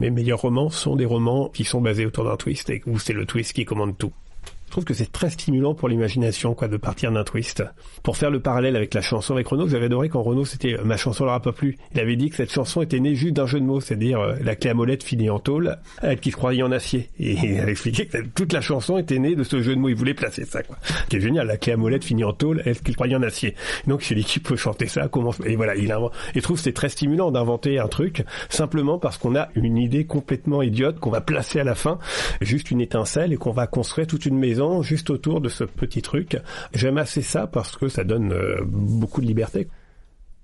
Mes 0.00 0.10
meilleurs 0.10 0.40
romans 0.40 0.70
sont 0.70 0.96
des 0.96 1.04
romans 1.04 1.48
qui 1.48 1.64
sont 1.64 1.80
basés 1.80 2.06
autour 2.06 2.24
d'un 2.24 2.36
twist 2.36 2.70
et 2.70 2.82
où 2.86 2.98
c'est 2.98 3.12
le 3.12 3.26
twist 3.26 3.52
qui 3.52 3.64
commande 3.64 3.98
tout. 3.98 4.12
Je 4.68 4.70
trouve 4.70 4.84
que 4.84 4.92
c'est 4.92 5.10
très 5.10 5.30
stimulant 5.30 5.74
pour 5.74 5.88
l'imagination, 5.88 6.52
quoi, 6.52 6.68
de 6.68 6.76
partir 6.76 7.10
d'un 7.10 7.24
twist. 7.24 7.64
Pour 8.02 8.18
faire 8.18 8.30
le 8.30 8.40
parallèle 8.40 8.76
avec 8.76 8.92
la 8.92 9.00
chanson 9.00 9.32
avec 9.32 9.48
Renaud, 9.48 9.66
j'avais 9.66 9.86
adoré 9.86 10.10
quand 10.10 10.22
Renaud 10.22 10.44
c'était 10.44 10.74
euh, 10.74 10.84
ma 10.84 10.98
chanson 10.98 11.24
leur 11.24 11.32
a 11.32 11.40
pas 11.40 11.52
plu. 11.52 11.78
Il 11.94 12.00
avait 12.00 12.16
dit 12.16 12.28
que 12.28 12.36
cette 12.36 12.52
chanson 12.52 12.82
était 12.82 13.00
née 13.00 13.14
juste 13.14 13.32
d'un 13.32 13.46
jeu 13.46 13.60
de 13.60 13.64
mots, 13.64 13.80
c'est-à-dire 13.80 14.20
euh, 14.20 14.34
la 14.42 14.56
clé 14.56 14.68
à 14.68 14.74
molette 14.74 15.02
finie 15.02 15.30
en 15.30 15.38
tôle, 15.38 15.78
elle 16.02 16.20
qui 16.20 16.32
se 16.32 16.36
croyait 16.36 16.62
en 16.62 16.70
acier. 16.70 17.08
Et 17.18 17.32
il 17.44 17.60
a 17.60 17.70
expliqué 17.70 18.04
que 18.04 18.18
toute 18.34 18.52
la 18.52 18.60
chanson 18.60 18.98
était 18.98 19.18
née 19.18 19.36
de 19.36 19.42
ce 19.42 19.62
jeu 19.62 19.74
de 19.74 19.80
mots. 19.80 19.88
Il 19.88 19.94
voulait 19.94 20.12
placer 20.12 20.44
ça, 20.44 20.62
quoi. 20.62 20.76
C'est 21.10 21.18
génial, 21.22 21.46
la 21.46 21.56
clé 21.56 21.72
à 21.72 21.78
molette 21.78 22.04
finie 22.04 22.24
en 22.24 22.34
tôle, 22.34 22.62
elle 22.66 22.78
qui 22.78 22.92
se 22.92 22.96
croyait 22.96 23.16
en 23.16 23.22
acier. 23.22 23.54
Donc 23.86 24.02
c'est 24.02 24.14
l'équipe 24.14 24.46
peut 24.46 24.56
chanter 24.56 24.86
ça, 24.86 25.08
comment 25.08 25.32
et 25.46 25.56
voilà, 25.56 25.76
il 25.76 25.90
invente. 25.90 26.12
Je 26.34 26.40
trouve 26.40 26.60
c'est 26.60 26.74
très 26.74 26.90
stimulant 26.90 27.30
d'inventer 27.30 27.78
un 27.78 27.88
truc 27.88 28.22
simplement 28.50 28.98
parce 28.98 29.16
qu'on 29.16 29.34
a 29.34 29.48
une 29.54 29.78
idée 29.78 30.04
complètement 30.04 30.60
idiote 30.60 31.00
qu'on 31.00 31.08
va 31.08 31.22
placer 31.22 31.58
à 31.58 31.64
la 31.64 31.74
fin, 31.74 31.98
juste 32.42 32.70
une 32.70 32.82
étincelle 32.82 33.32
et 33.32 33.38
qu'on 33.38 33.52
va 33.52 33.66
construire 33.66 34.06
toute 34.06 34.26
une 34.26 34.36
maison 34.36 34.57
juste 34.82 35.10
autour 35.10 35.40
de 35.40 35.48
ce 35.48 35.64
petit 35.64 36.02
truc. 36.02 36.38
J'aime 36.74 36.98
assez 36.98 37.22
ça 37.22 37.46
parce 37.46 37.76
que 37.76 37.88
ça 37.88 38.04
donne 38.04 38.32
euh, 38.32 38.60
beaucoup 38.64 39.20
de 39.20 39.26
liberté 39.26 39.68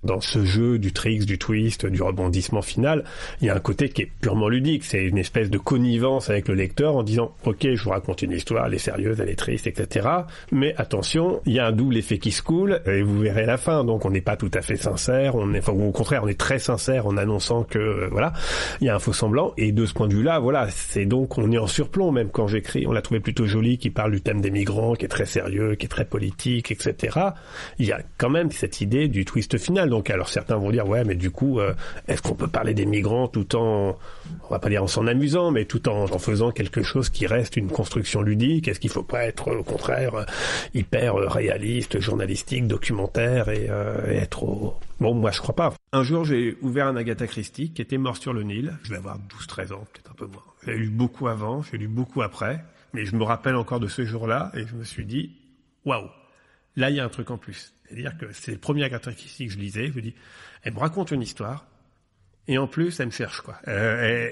dans 0.05 0.21
ce 0.21 0.45
jeu 0.45 0.79
du 0.79 0.93
tricks, 0.93 1.25
du 1.25 1.39
twist, 1.39 1.87
du 1.87 2.03
rebondissement 2.03 2.63
final, 2.63 3.05
il 3.41 3.47
y 3.47 3.51
a 3.51 3.55
un 3.55 3.61
côté 3.61 3.89
qui 3.89 4.03
est 4.03 4.11
purement 4.21 4.49
ludique. 4.49 4.85
C'est 4.85 5.05
une 5.05 5.19
espèce 5.19 5.51
de 5.51 5.59
connivence 5.59 6.31
avec 6.31 6.49
le 6.49 6.55
lecteur 6.55 6.97
en 6.97 7.03
disant, 7.03 7.35
OK, 7.45 7.67
je 7.75 7.83
vous 7.83 7.91
raconte 7.91 8.23
une 8.23 8.33
histoire, 8.33 8.67
elle 8.67 8.75
est 8.75 8.79
sérieuse, 8.79 9.21
elle 9.21 9.31
est 9.31 9.39
triste, 9.39 9.67
etc. 9.67 10.09
Mais 10.53 10.75
attention, 10.77 11.41
il 11.47 11.55
y 11.55 11.59
a 11.59 11.67
un 11.67 11.73
double 11.73 11.97
effet 11.97 12.19
qui 12.19 12.31
se 12.31 12.43
coule 12.43 12.81
et 12.87 13.03
vous 13.03 13.19
verrez 13.19 13.47
la 13.47 13.57
fin. 13.57 13.85
Donc 13.85 14.05
on 14.05 14.11
n'est 14.11 14.21
pas 14.21 14.37
tout 14.37 14.51
à 14.55 14.63
fait 14.63 14.77
sincère. 14.77 15.35
On 15.35 15.55
est, 15.55 15.59
enfin, 15.59 15.73
au 15.73 15.91
contraire, 15.91 16.23
on 16.25 16.29
est 16.29 16.39
très 16.39 16.59
sincère 16.59 17.07
en 17.07 17.17
annonçant 17.17 17.65
que, 17.65 17.79
euh, 17.79 18.09
voilà, 18.11 18.33
il 18.81 18.87
y 18.87 18.91
a 18.91 18.95
un 18.95 18.99
faux 18.99 19.13
semblant. 19.13 19.53
Et 19.57 19.73
de 19.73 19.87
ce 19.87 19.95
point 19.95 20.09
de 20.09 20.15
vue-là, 20.15 20.39
voilà, 20.39 20.69
c'est 20.71 21.07
donc, 21.07 21.39
on 21.39 21.51
est 21.53 21.59
en 21.59 21.67
surplomb, 21.67 22.13
même 22.13 22.31
quand 22.31 22.47
j'écris. 22.47 22.87
On 22.87 22.93
l'a 22.93 23.03
trouvé 23.03 23.21
plutôt 23.21 23.47
joli, 23.47 23.79
qui 23.79 23.91
parle 23.91 24.13
du 24.13 24.21
thème 24.21 24.41
des 24.41 24.51
migrants, 24.51 24.95
qui 24.95 25.05
est 25.05 25.09
très 25.09 25.27
sérieux, 25.27 25.75
qui 25.75 25.87
est 25.87 25.89
très 25.89 26.05
politique, 26.05 26.71
etc. 26.71 27.19
Il 27.79 27.87
y 27.87 27.93
a 27.93 28.01
quand 28.19 28.31
même 28.31 28.51
cette 28.51 28.81
idée 28.81 29.09
du 29.09 29.25
twist 29.25 29.59
final. 29.59 29.89
Donc 29.95 30.11
alors 30.11 30.29
certains 30.29 30.57
vont 30.57 30.73
dire 30.73 30.89
ouais 30.89 31.05
mais 31.05 31.15
du 31.15 31.31
coup 31.31 31.61
euh, 31.61 31.73
est-ce 32.09 32.21
qu'on 32.21 32.35
peut 32.35 32.49
parler 32.49 32.75
des 32.75 32.85
migrants 32.85 33.29
tout 33.29 33.55
en 33.55 33.97
on 34.43 34.49
va 34.51 34.59
pas 34.59 34.69
dire 34.69 34.83
en 34.83 34.89
s'en 34.89 35.07
amusant 35.07 35.53
mais 35.53 35.67
tout 35.67 35.89
en, 35.89 36.11
en, 36.11 36.19
faisant 36.19 36.51
quelque 36.51 36.83
chose 36.83 37.11
qui 37.11 37.29
reste 37.29 37.57
une 37.57 37.71
construction 37.71 38.21
ludique? 38.21 38.67
Est-ce 38.67 38.81
qu'il 38.81 38.91
faut 38.91 39.05
pas 39.05 39.25
être 39.25 39.53
au 39.53 39.63
contraire 39.63 40.17
euh, 40.17 40.25
hyper 40.75 41.15
euh, 41.15 41.29
réaliste, 41.29 42.01
journalistique, 42.01 42.67
documentaire 42.67 43.49
et, 43.51 43.71
être 44.09 44.43
au... 44.43 44.75
bon 44.99 45.15
moi 45.15 45.31
je 45.31 45.41
crois 45.41 45.55
pas. 45.55 45.73
Un 45.93 46.03
jour 46.03 46.25
j'ai 46.25 46.57
ouvert 46.61 46.89
un 46.89 46.97
Agatha 46.97 47.29
Christie 47.29 47.71
qui 47.71 47.81
était 47.81 47.97
mort 47.97 48.17
sur 48.17 48.33
le 48.33 48.43
Nil. 48.43 48.77
Je 48.83 48.91
vais 48.91 48.97
avoir 48.97 49.19
12-13 49.19 49.75
ans 49.75 49.85
peut-être 49.93 50.11
un 50.11 50.15
peu 50.15 50.27
moins. 50.27 50.43
J'ai 50.67 50.75
lu 50.75 50.89
beaucoup 50.89 51.29
avant, 51.29 51.63
j'ai 51.63 51.79
lu 51.79 51.87
beaucoup 51.87 52.23
après, 52.23 52.65
mais 52.95 53.07
je 53.07 53.15
me 53.15 53.23
rappelle 53.23 53.55
encore 53.55 53.79
de 53.79 53.87
ce 53.87 54.05
jour-là 54.05 54.51
et 54.55 54.67
je 54.67 54.75
me 54.75 54.83
suis 54.83 55.05
dit 55.05 55.37
waouh 55.85 56.09
là 56.75 56.91
il 56.91 56.97
y 56.97 57.01
a 57.01 57.05
un 57.05 57.09
truc 57.09 57.31
en 57.31 57.39
plus. 57.39 57.74
C'est-à-dire 57.87 58.17
que 58.17 58.33
c'est 58.33 58.53
le 58.53 58.59
premier 58.59 58.89
Christie 58.89 59.47
que 59.47 59.53
je 59.53 59.59
lisais. 59.59 59.89
Je 59.89 59.93
me 59.95 60.03
dis, 60.03 60.15
elle 60.63 60.75
me 60.75 60.79
raconte 60.79 61.11
une 61.11 61.23
histoire. 61.23 61.67
Et 62.47 62.59
en 62.59 62.67
plus, 62.67 63.01
elle 63.01 63.07
me 63.07 63.11
cherche 63.11 63.41
quoi. 63.41 63.57
Euh, 63.69 64.29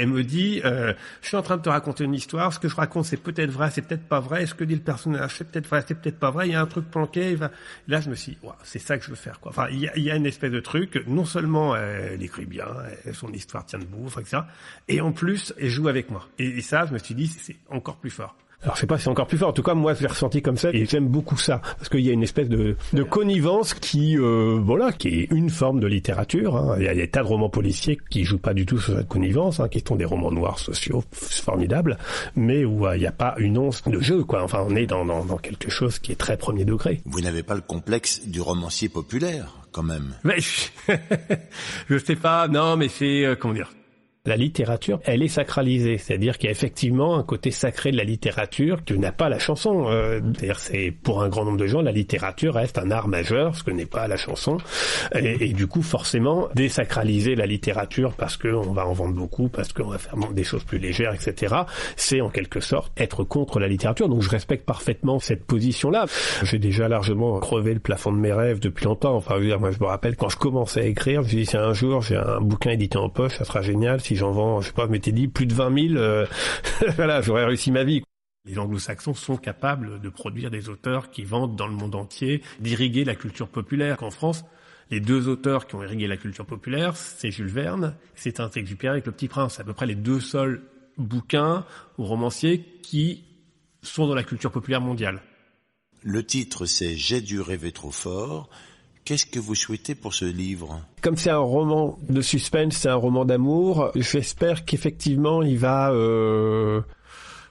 elle, 0.00 0.06
me 0.06 0.22
dit, 0.22 0.60
euh, 0.64 0.92
je 1.22 1.28
suis 1.28 1.36
en 1.36 1.42
train 1.42 1.56
de 1.56 1.62
te 1.62 1.68
raconter 1.68 2.04
une 2.04 2.14
histoire. 2.14 2.52
Ce 2.52 2.60
que 2.60 2.68
je 2.68 2.76
raconte, 2.76 3.06
c'est 3.06 3.16
peut-être 3.16 3.50
vrai, 3.50 3.70
c'est 3.72 3.82
peut-être 3.82 4.06
pas 4.06 4.20
vrai. 4.20 4.46
Ce 4.46 4.54
que 4.54 4.62
dit 4.62 4.76
le 4.76 4.80
personnage, 4.80 5.34
c'est 5.36 5.50
peut-être 5.50 5.66
vrai, 5.66 5.84
c'est 5.86 5.96
peut-être 5.96 6.20
pas 6.20 6.30
vrai? 6.30 6.48
Il 6.48 6.52
y 6.52 6.54
a 6.54 6.60
un 6.60 6.66
truc 6.66 6.88
planqué. 6.88 7.34
Va... 7.34 7.50
Là, 7.88 8.00
je 8.00 8.10
me 8.10 8.14
suis, 8.14 8.32
dit, 8.32 8.38
c'est 8.62 8.78
ça 8.78 8.96
que 8.96 9.04
je 9.04 9.10
veux 9.10 9.16
faire 9.16 9.40
quoi. 9.40 9.50
Enfin, 9.50 9.66
il 9.72 9.80
y 9.80 10.10
a, 10.10 10.14
une 10.14 10.26
espèce 10.26 10.52
de 10.52 10.60
truc. 10.60 11.02
Non 11.08 11.24
seulement 11.24 11.74
elle 11.74 12.22
écrit 12.22 12.46
bien, 12.46 12.66
son 13.12 13.32
histoire 13.32 13.66
tient 13.66 13.80
debout, 13.80 14.08
etc. 14.20 14.42
Et 14.86 15.00
en 15.00 15.10
plus, 15.10 15.52
elle 15.58 15.68
joue 15.68 15.88
avec 15.88 16.10
moi. 16.10 16.28
Et 16.38 16.60
ça, 16.60 16.86
je 16.86 16.92
me 16.92 16.98
suis 16.98 17.16
dit, 17.16 17.26
c'est 17.26 17.56
encore 17.70 17.96
plus 17.96 18.10
fort. 18.10 18.36
Alors 18.62 18.74
je 18.74 18.80
sais 18.80 18.86
pas 18.88 18.98
si 18.98 19.04
c'est 19.04 19.10
encore 19.10 19.28
plus 19.28 19.38
fort. 19.38 19.50
En 19.50 19.52
tout 19.52 19.62
cas, 19.62 19.74
moi, 19.74 19.94
je 19.94 20.00
l'ai 20.00 20.08
ressenti 20.08 20.42
comme 20.42 20.56
ça 20.56 20.70
et 20.72 20.84
j'aime 20.84 21.06
beaucoup 21.06 21.36
ça 21.36 21.60
parce 21.78 21.88
qu'il 21.88 22.00
y 22.00 22.10
a 22.10 22.12
une 22.12 22.24
espèce 22.24 22.48
de, 22.48 22.76
de 22.92 23.02
connivence 23.04 23.72
qui, 23.72 24.18
euh, 24.18 24.58
voilà, 24.60 24.90
qui 24.90 25.08
est 25.08 25.30
une 25.30 25.48
forme 25.48 25.78
de 25.78 25.86
littérature. 25.86 26.56
Hein. 26.56 26.76
Il 26.78 26.84
y 26.84 26.88
a 26.88 26.94
des 26.94 27.08
tas 27.08 27.22
de 27.22 27.28
romans 27.28 27.50
policiers 27.50 27.98
qui 28.10 28.24
jouent 28.24 28.38
pas 28.38 28.54
du 28.54 28.66
tout 28.66 28.80
sur 28.80 28.96
cette 28.96 29.06
connivence, 29.08 29.60
hein, 29.60 29.68
qui 29.68 29.82
sont 29.86 29.94
des 29.94 30.04
romans 30.04 30.32
noirs 30.32 30.58
sociaux 30.58 31.04
formidables, 31.12 31.98
mais 32.34 32.64
où 32.64 32.86
euh, 32.86 32.96
il 32.96 33.00
n'y 33.00 33.06
a 33.06 33.12
pas 33.12 33.34
une 33.38 33.58
once 33.58 33.82
de 33.86 34.00
jeu, 34.00 34.24
quoi. 34.24 34.42
Enfin, 34.42 34.64
on 34.68 34.74
est 34.74 34.86
dans, 34.86 35.04
dans, 35.04 35.24
dans 35.24 35.38
quelque 35.38 35.70
chose 35.70 36.00
qui 36.00 36.10
est 36.10 36.16
très 36.16 36.36
premier 36.36 36.64
degré. 36.64 37.00
Vous 37.04 37.20
n'avez 37.20 37.44
pas 37.44 37.54
le 37.54 37.60
complexe 37.60 38.26
du 38.26 38.40
romancier 38.40 38.88
populaire, 38.88 39.54
quand 39.70 39.84
même. 39.84 40.14
Mais 40.24 40.40
je, 40.40 40.68
je 41.88 41.98
sais 41.98 42.16
pas. 42.16 42.48
Non, 42.48 42.76
mais 42.76 42.88
c'est 42.88 43.24
euh, 43.24 43.36
comment 43.36 43.54
dire 43.54 43.70
la 44.28 44.36
littérature, 44.36 45.00
elle 45.04 45.22
est 45.22 45.28
sacralisée. 45.28 45.98
C'est-à-dire 45.98 46.38
qu'il 46.38 46.46
y 46.46 46.48
a 46.48 46.52
effectivement 46.52 47.16
un 47.16 47.22
côté 47.22 47.50
sacré 47.50 47.90
de 47.90 47.96
la 47.96 48.04
littérature 48.04 48.84
que 48.84 48.94
n'a 48.94 49.12
pas 49.12 49.28
la 49.28 49.38
chanson. 49.38 49.86
Euh, 49.88 50.20
c'est 50.56 50.92
pour 51.02 51.22
un 51.22 51.28
grand 51.28 51.44
nombre 51.44 51.58
de 51.58 51.66
gens, 51.66 51.80
la 51.80 51.92
littérature 51.92 52.54
reste 52.54 52.78
un 52.78 52.90
art 52.90 53.08
majeur, 53.08 53.56
ce 53.56 53.62
que 53.62 53.70
n'est 53.70 53.86
pas 53.86 54.08
la 54.08 54.16
chanson. 54.16 54.58
Et, 55.14 55.52
du 55.52 55.66
coup, 55.66 55.82
forcément, 55.82 56.48
désacraliser 56.54 57.34
la 57.34 57.46
littérature 57.46 58.14
parce 58.14 58.36
qu'on 58.36 58.72
va 58.72 58.86
en 58.86 58.92
vendre 58.92 59.14
beaucoup, 59.14 59.48
parce 59.48 59.72
qu'on 59.72 59.88
va 59.88 59.98
faire 59.98 60.16
des 60.32 60.44
choses 60.44 60.64
plus 60.64 60.78
légères, 60.78 61.14
etc. 61.14 61.54
C'est 61.96 62.20
en 62.20 62.30
quelque 62.30 62.60
sorte 62.60 62.92
être 63.00 63.24
contre 63.24 63.60
la 63.60 63.68
littérature. 63.68 64.08
Donc 64.08 64.22
je 64.22 64.28
respecte 64.28 64.64
parfaitement 64.64 65.18
cette 65.18 65.44
position-là. 65.44 66.06
J'ai 66.42 66.58
déjà 66.58 66.88
largement 66.88 67.38
crevé 67.38 67.74
le 67.74 67.80
plafond 67.80 68.12
de 68.12 68.18
mes 68.18 68.32
rêves 68.32 68.60
depuis 68.60 68.84
longtemps. 68.84 69.16
Enfin, 69.16 69.38
moi 69.58 69.70
je 69.70 69.78
me 69.80 69.86
rappelle 69.86 70.16
quand 70.16 70.28
je 70.28 70.36
commençais 70.36 70.80
à 70.80 70.84
écrire, 70.84 71.22
je 71.22 71.36
me 71.36 71.44
suis 71.44 71.44
dit 71.44 71.56
un 71.56 71.72
jour 71.72 72.02
j'ai 72.02 72.16
un 72.16 72.40
bouquin 72.40 72.70
édité 72.70 72.98
en 72.98 73.08
poche, 73.08 73.36
ça 73.36 73.44
sera 73.44 73.62
génial. 73.62 74.00
Si 74.00 74.16
j'en 74.18 74.32
vends, 74.32 74.60
je 74.60 74.68
sais 74.68 74.72
pas, 74.74 74.86
je 74.86 74.90
m'étais 74.90 75.12
dit 75.12 75.28
plus 75.28 75.46
de 75.46 75.54
20 75.54 75.88
000, 75.88 75.96
euh, 75.96 76.26
voilà, 76.96 77.22
j'aurais 77.22 77.46
réussi 77.46 77.70
ma 77.70 77.84
vie. 77.84 78.02
Les 78.44 78.58
anglo-saxons 78.58 79.14
sont 79.14 79.36
capables 79.36 80.00
de 80.00 80.08
produire 80.08 80.50
des 80.50 80.68
auteurs 80.68 81.10
qui 81.10 81.24
vendent 81.24 81.56
dans 81.56 81.66
le 81.66 81.74
monde 81.74 81.94
entier, 81.94 82.42
d'irriguer 82.60 83.04
la 83.04 83.14
culture 83.14 83.48
populaire. 83.48 83.96
Qu'en 83.96 84.10
France, 84.10 84.44
les 84.90 85.00
deux 85.00 85.28
auteurs 85.28 85.66
qui 85.66 85.74
ont 85.74 85.82
irrigué 85.82 86.06
la 86.06 86.16
culture 86.16 86.46
populaire, 86.46 86.96
c'est 86.96 87.30
Jules 87.30 87.48
Verne, 87.48 87.94
c'est 88.14 88.36
Saint-Exupéry 88.36 88.92
avec 88.92 89.06
Le 89.06 89.12
Petit 89.12 89.28
Prince. 89.28 89.54
C'est 89.56 89.62
à 89.62 89.64
peu 89.64 89.74
près 89.74 89.86
les 89.86 89.94
deux 89.94 90.20
seuls 90.20 90.62
bouquins 90.96 91.66
ou 91.98 92.04
romanciers 92.04 92.64
qui 92.82 93.24
sont 93.82 94.06
dans 94.06 94.14
la 94.14 94.24
culture 94.24 94.50
populaire 94.50 94.80
mondiale. 94.80 95.22
Le 96.02 96.24
titre, 96.24 96.64
c'est 96.64 96.96
J'ai 96.96 97.20
dû 97.20 97.40
rêver 97.40 97.72
trop 97.72 97.90
fort. 97.90 98.48
Qu'est-ce 99.08 99.24
que 99.24 99.38
vous 99.38 99.54
souhaitez 99.54 99.94
pour 99.94 100.12
ce 100.12 100.26
livre 100.26 100.82
Comme 101.00 101.16
c'est 101.16 101.30
un 101.30 101.38
roman 101.38 101.98
de 102.10 102.20
suspense, 102.20 102.74
c'est 102.76 102.90
un 102.90 102.94
roman 102.94 103.24
d'amour, 103.24 103.90
j'espère 103.94 104.66
qu'effectivement 104.66 105.42
il 105.42 105.56
va... 105.56 105.90
Euh 105.92 106.82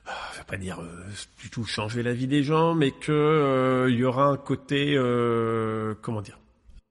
je 0.05 0.37
vais 0.37 0.43
pas 0.45 0.57
dire 0.57 0.79
euh, 0.81 1.03
du 1.41 1.49
tout 1.49 1.65
changer 1.65 2.03
la 2.03 2.13
vie 2.13 2.27
des 2.27 2.43
gens, 2.43 2.75
mais 2.75 2.91
que 2.91 3.11
euh, 3.11 3.89
il 3.89 3.97
y 3.97 4.03
aura 4.03 4.25
un 4.25 4.37
côté 4.37 4.93
euh, 4.95 5.95
comment 6.03 6.21
dire 6.21 6.37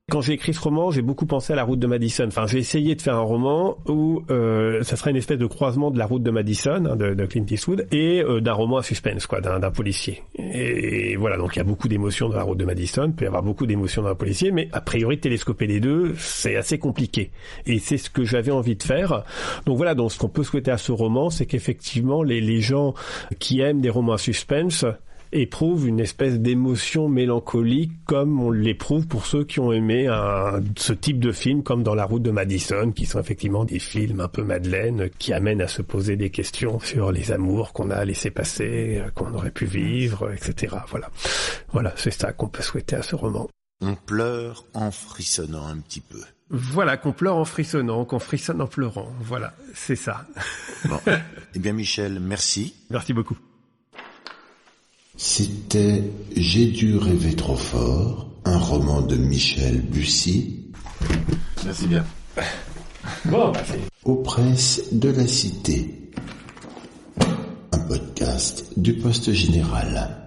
quand 0.09 0.21
j'ai 0.21 0.35
écrit 0.35 0.55
ce 0.55 0.61
roman, 0.61 0.93
j'ai 0.93 1.03
beaucoup 1.03 1.27
pensé 1.27 1.53
à 1.53 1.57
la 1.57 1.65
route 1.65 1.81
de 1.81 1.87
Madison. 1.89 2.27
Enfin, 2.29 2.47
j'ai 2.47 2.59
essayé 2.59 2.95
de 2.95 3.03
faire 3.03 3.17
un 3.17 3.23
roman 3.23 3.77
où 3.89 4.23
euh, 4.31 4.85
ça 4.85 4.95
serait 4.95 5.11
une 5.11 5.17
espèce 5.17 5.39
de 5.39 5.47
croisement 5.47 5.91
de 5.91 5.99
la 5.99 6.07
route 6.07 6.23
de 6.23 6.31
Madison, 6.31 6.85
hein, 6.87 6.95
de, 6.95 7.27
Clint 7.27 7.45
Eastwood, 7.51 7.89
et 7.91 8.23
euh, 8.23 8.41
d'un 8.41 8.53
roman 8.53 8.77
à 8.77 8.85
suspense, 8.85 9.27
quoi, 9.27 9.41
d'un 9.41 9.71
policier. 9.73 10.23
Et, 10.39 11.17
voilà, 11.17 11.37
donc 11.37 11.57
il 11.57 11.59
y 11.59 11.61
a 11.61 11.65
beaucoup 11.65 11.89
d'émotions 11.89 12.29
dans 12.29 12.37
la 12.37 12.45
route 12.45 12.57
de 12.57 12.65
Madison, 12.65 13.07
il 13.07 13.15
peut 13.15 13.25
y 13.25 13.27
avoir 13.27 13.43
beaucoup 13.43 13.67
d'émotions 13.67 14.03
dans 14.03 14.11
un 14.11 14.15
policier, 14.15 14.53
mais 14.53 14.69
a 14.71 14.81
priori, 14.81 15.19
télescoper 15.19 15.67
les 15.67 15.81
deux, 15.81 16.15
c'est 16.19 16.55
assez 16.55 16.79
compliqué. 16.79 17.33
Et 17.67 17.81
c'est 17.81 17.99
ce 17.99 18.09
que 18.09 18.25
j'avais 18.25 18.53
envie 18.53 18.77
de 18.77 18.85
faire. 18.85 19.25
Donc 19.65 19.77
voilà, 19.77 19.97
donc 19.97 20.13
ce 20.13 20.19
qu'on 20.21 20.29
peut 20.29 20.45
souhaiter 20.45 20.71
à 20.71 20.79
ce 20.79 20.93
roman, 20.93 21.31
c'est 21.31 21.47
qu'effectivement, 21.47 22.23
les, 22.23 22.41
les 22.41 22.61
gens 22.61 22.95
qui 23.41 23.59
aiment 23.59 23.81
des 23.81 23.91
romans 23.91 24.13
à 24.13 24.19
suspense 24.19 24.85
éprouve 25.37 25.87
une 25.87 26.01
espèce 26.01 26.39
d'émotion 26.39 27.09
mélancolique 27.09 27.93
comme 28.05 28.41
on 28.41 28.51
l'éprouve 28.51 29.07
pour 29.07 29.27
ceux 29.27 29.45
qui 29.45 29.61
ont 29.61 29.73
aimé 29.73 30.07
un, 30.07 30.61
ce 30.77 30.93
type 30.93 31.21
de 31.21 31.33
film 31.33 31.63
comme 31.63 31.83
dans 31.83 31.95
La 31.95 32.05
route 32.05 32.23
de 32.23 32.31
Madison, 32.31 32.93
qui 32.93 33.07
sont 33.07 33.21
effectivement 33.21 33.65
des 33.65 33.79
films 33.79 34.21
un 34.21 34.29
peu 34.29 34.43
Madeleine 34.43 35.11
qui 35.19 35.33
amènent 35.33 35.63
à 35.63 35.69
se 35.69 35.83
poser 35.83 36.17
des 36.17 36.31
questions 36.31 36.81
sur 36.81 37.13
les 37.13 37.33
amours 37.33 37.73
qu'on 37.73 37.91
a 37.91 38.05
laissé 38.05 38.31
passer, 38.31 39.03
qu'on 39.15 39.35
aurait 39.35 39.51
pu 39.51 39.67
vivre, 39.67 40.33
etc. 40.33 40.77
Voilà, 40.89 41.11
voilà, 41.73 41.93
c'est 41.97 42.11
ça 42.11 42.33
qu'on 42.33 42.49
peut 42.49 42.63
souhaiter 42.63 42.97
à 42.97 43.03
ce 43.03 43.17
roman. 43.17 43.49
On 43.81 43.95
pleure 43.95 44.65
en 44.75 44.91
frissonnant 44.91 45.67
un 45.67 45.79
petit 45.79 46.01
peu. 46.01 46.21
Voilà, 46.49 46.97
qu'on 46.97 47.13
pleure 47.13 47.37
en 47.37 47.45
frissonnant, 47.45 48.05
qu'on 48.05 48.21
frissonne 48.21 48.61
en 48.61 48.67
pleurant. 48.67 49.13
Voilà, 49.21 49.55
c'est 49.75 49.97
ça. 49.97 50.27
Bon. 50.85 51.01
eh 51.55 51.59
bien, 51.59 51.73
Michel, 51.73 52.21
merci. 52.21 52.75
Merci 52.91 53.13
beaucoup. 53.13 53.37
C'était 55.17 56.03
J'ai 56.37 56.67
dû 56.67 56.97
rêver 56.99 57.35
trop 57.35 57.57
fort, 57.57 58.29
un 58.45 58.59
roman 58.59 59.01
de 59.01 59.17
Michel 59.17 59.81
Bussy. 59.81 60.67
Merci 61.65 61.87
bien. 61.87 62.05
Bon, 63.25 63.51
bah, 63.53 63.63
Aux 64.05 64.17
presses 64.17 64.83
de 64.93 65.09
la 65.09 65.27
Cité. 65.27 66.11
Un 67.73 67.79
podcast 67.79 68.67
du 68.77 68.95
Poste 68.95 69.33
Général. 69.33 70.26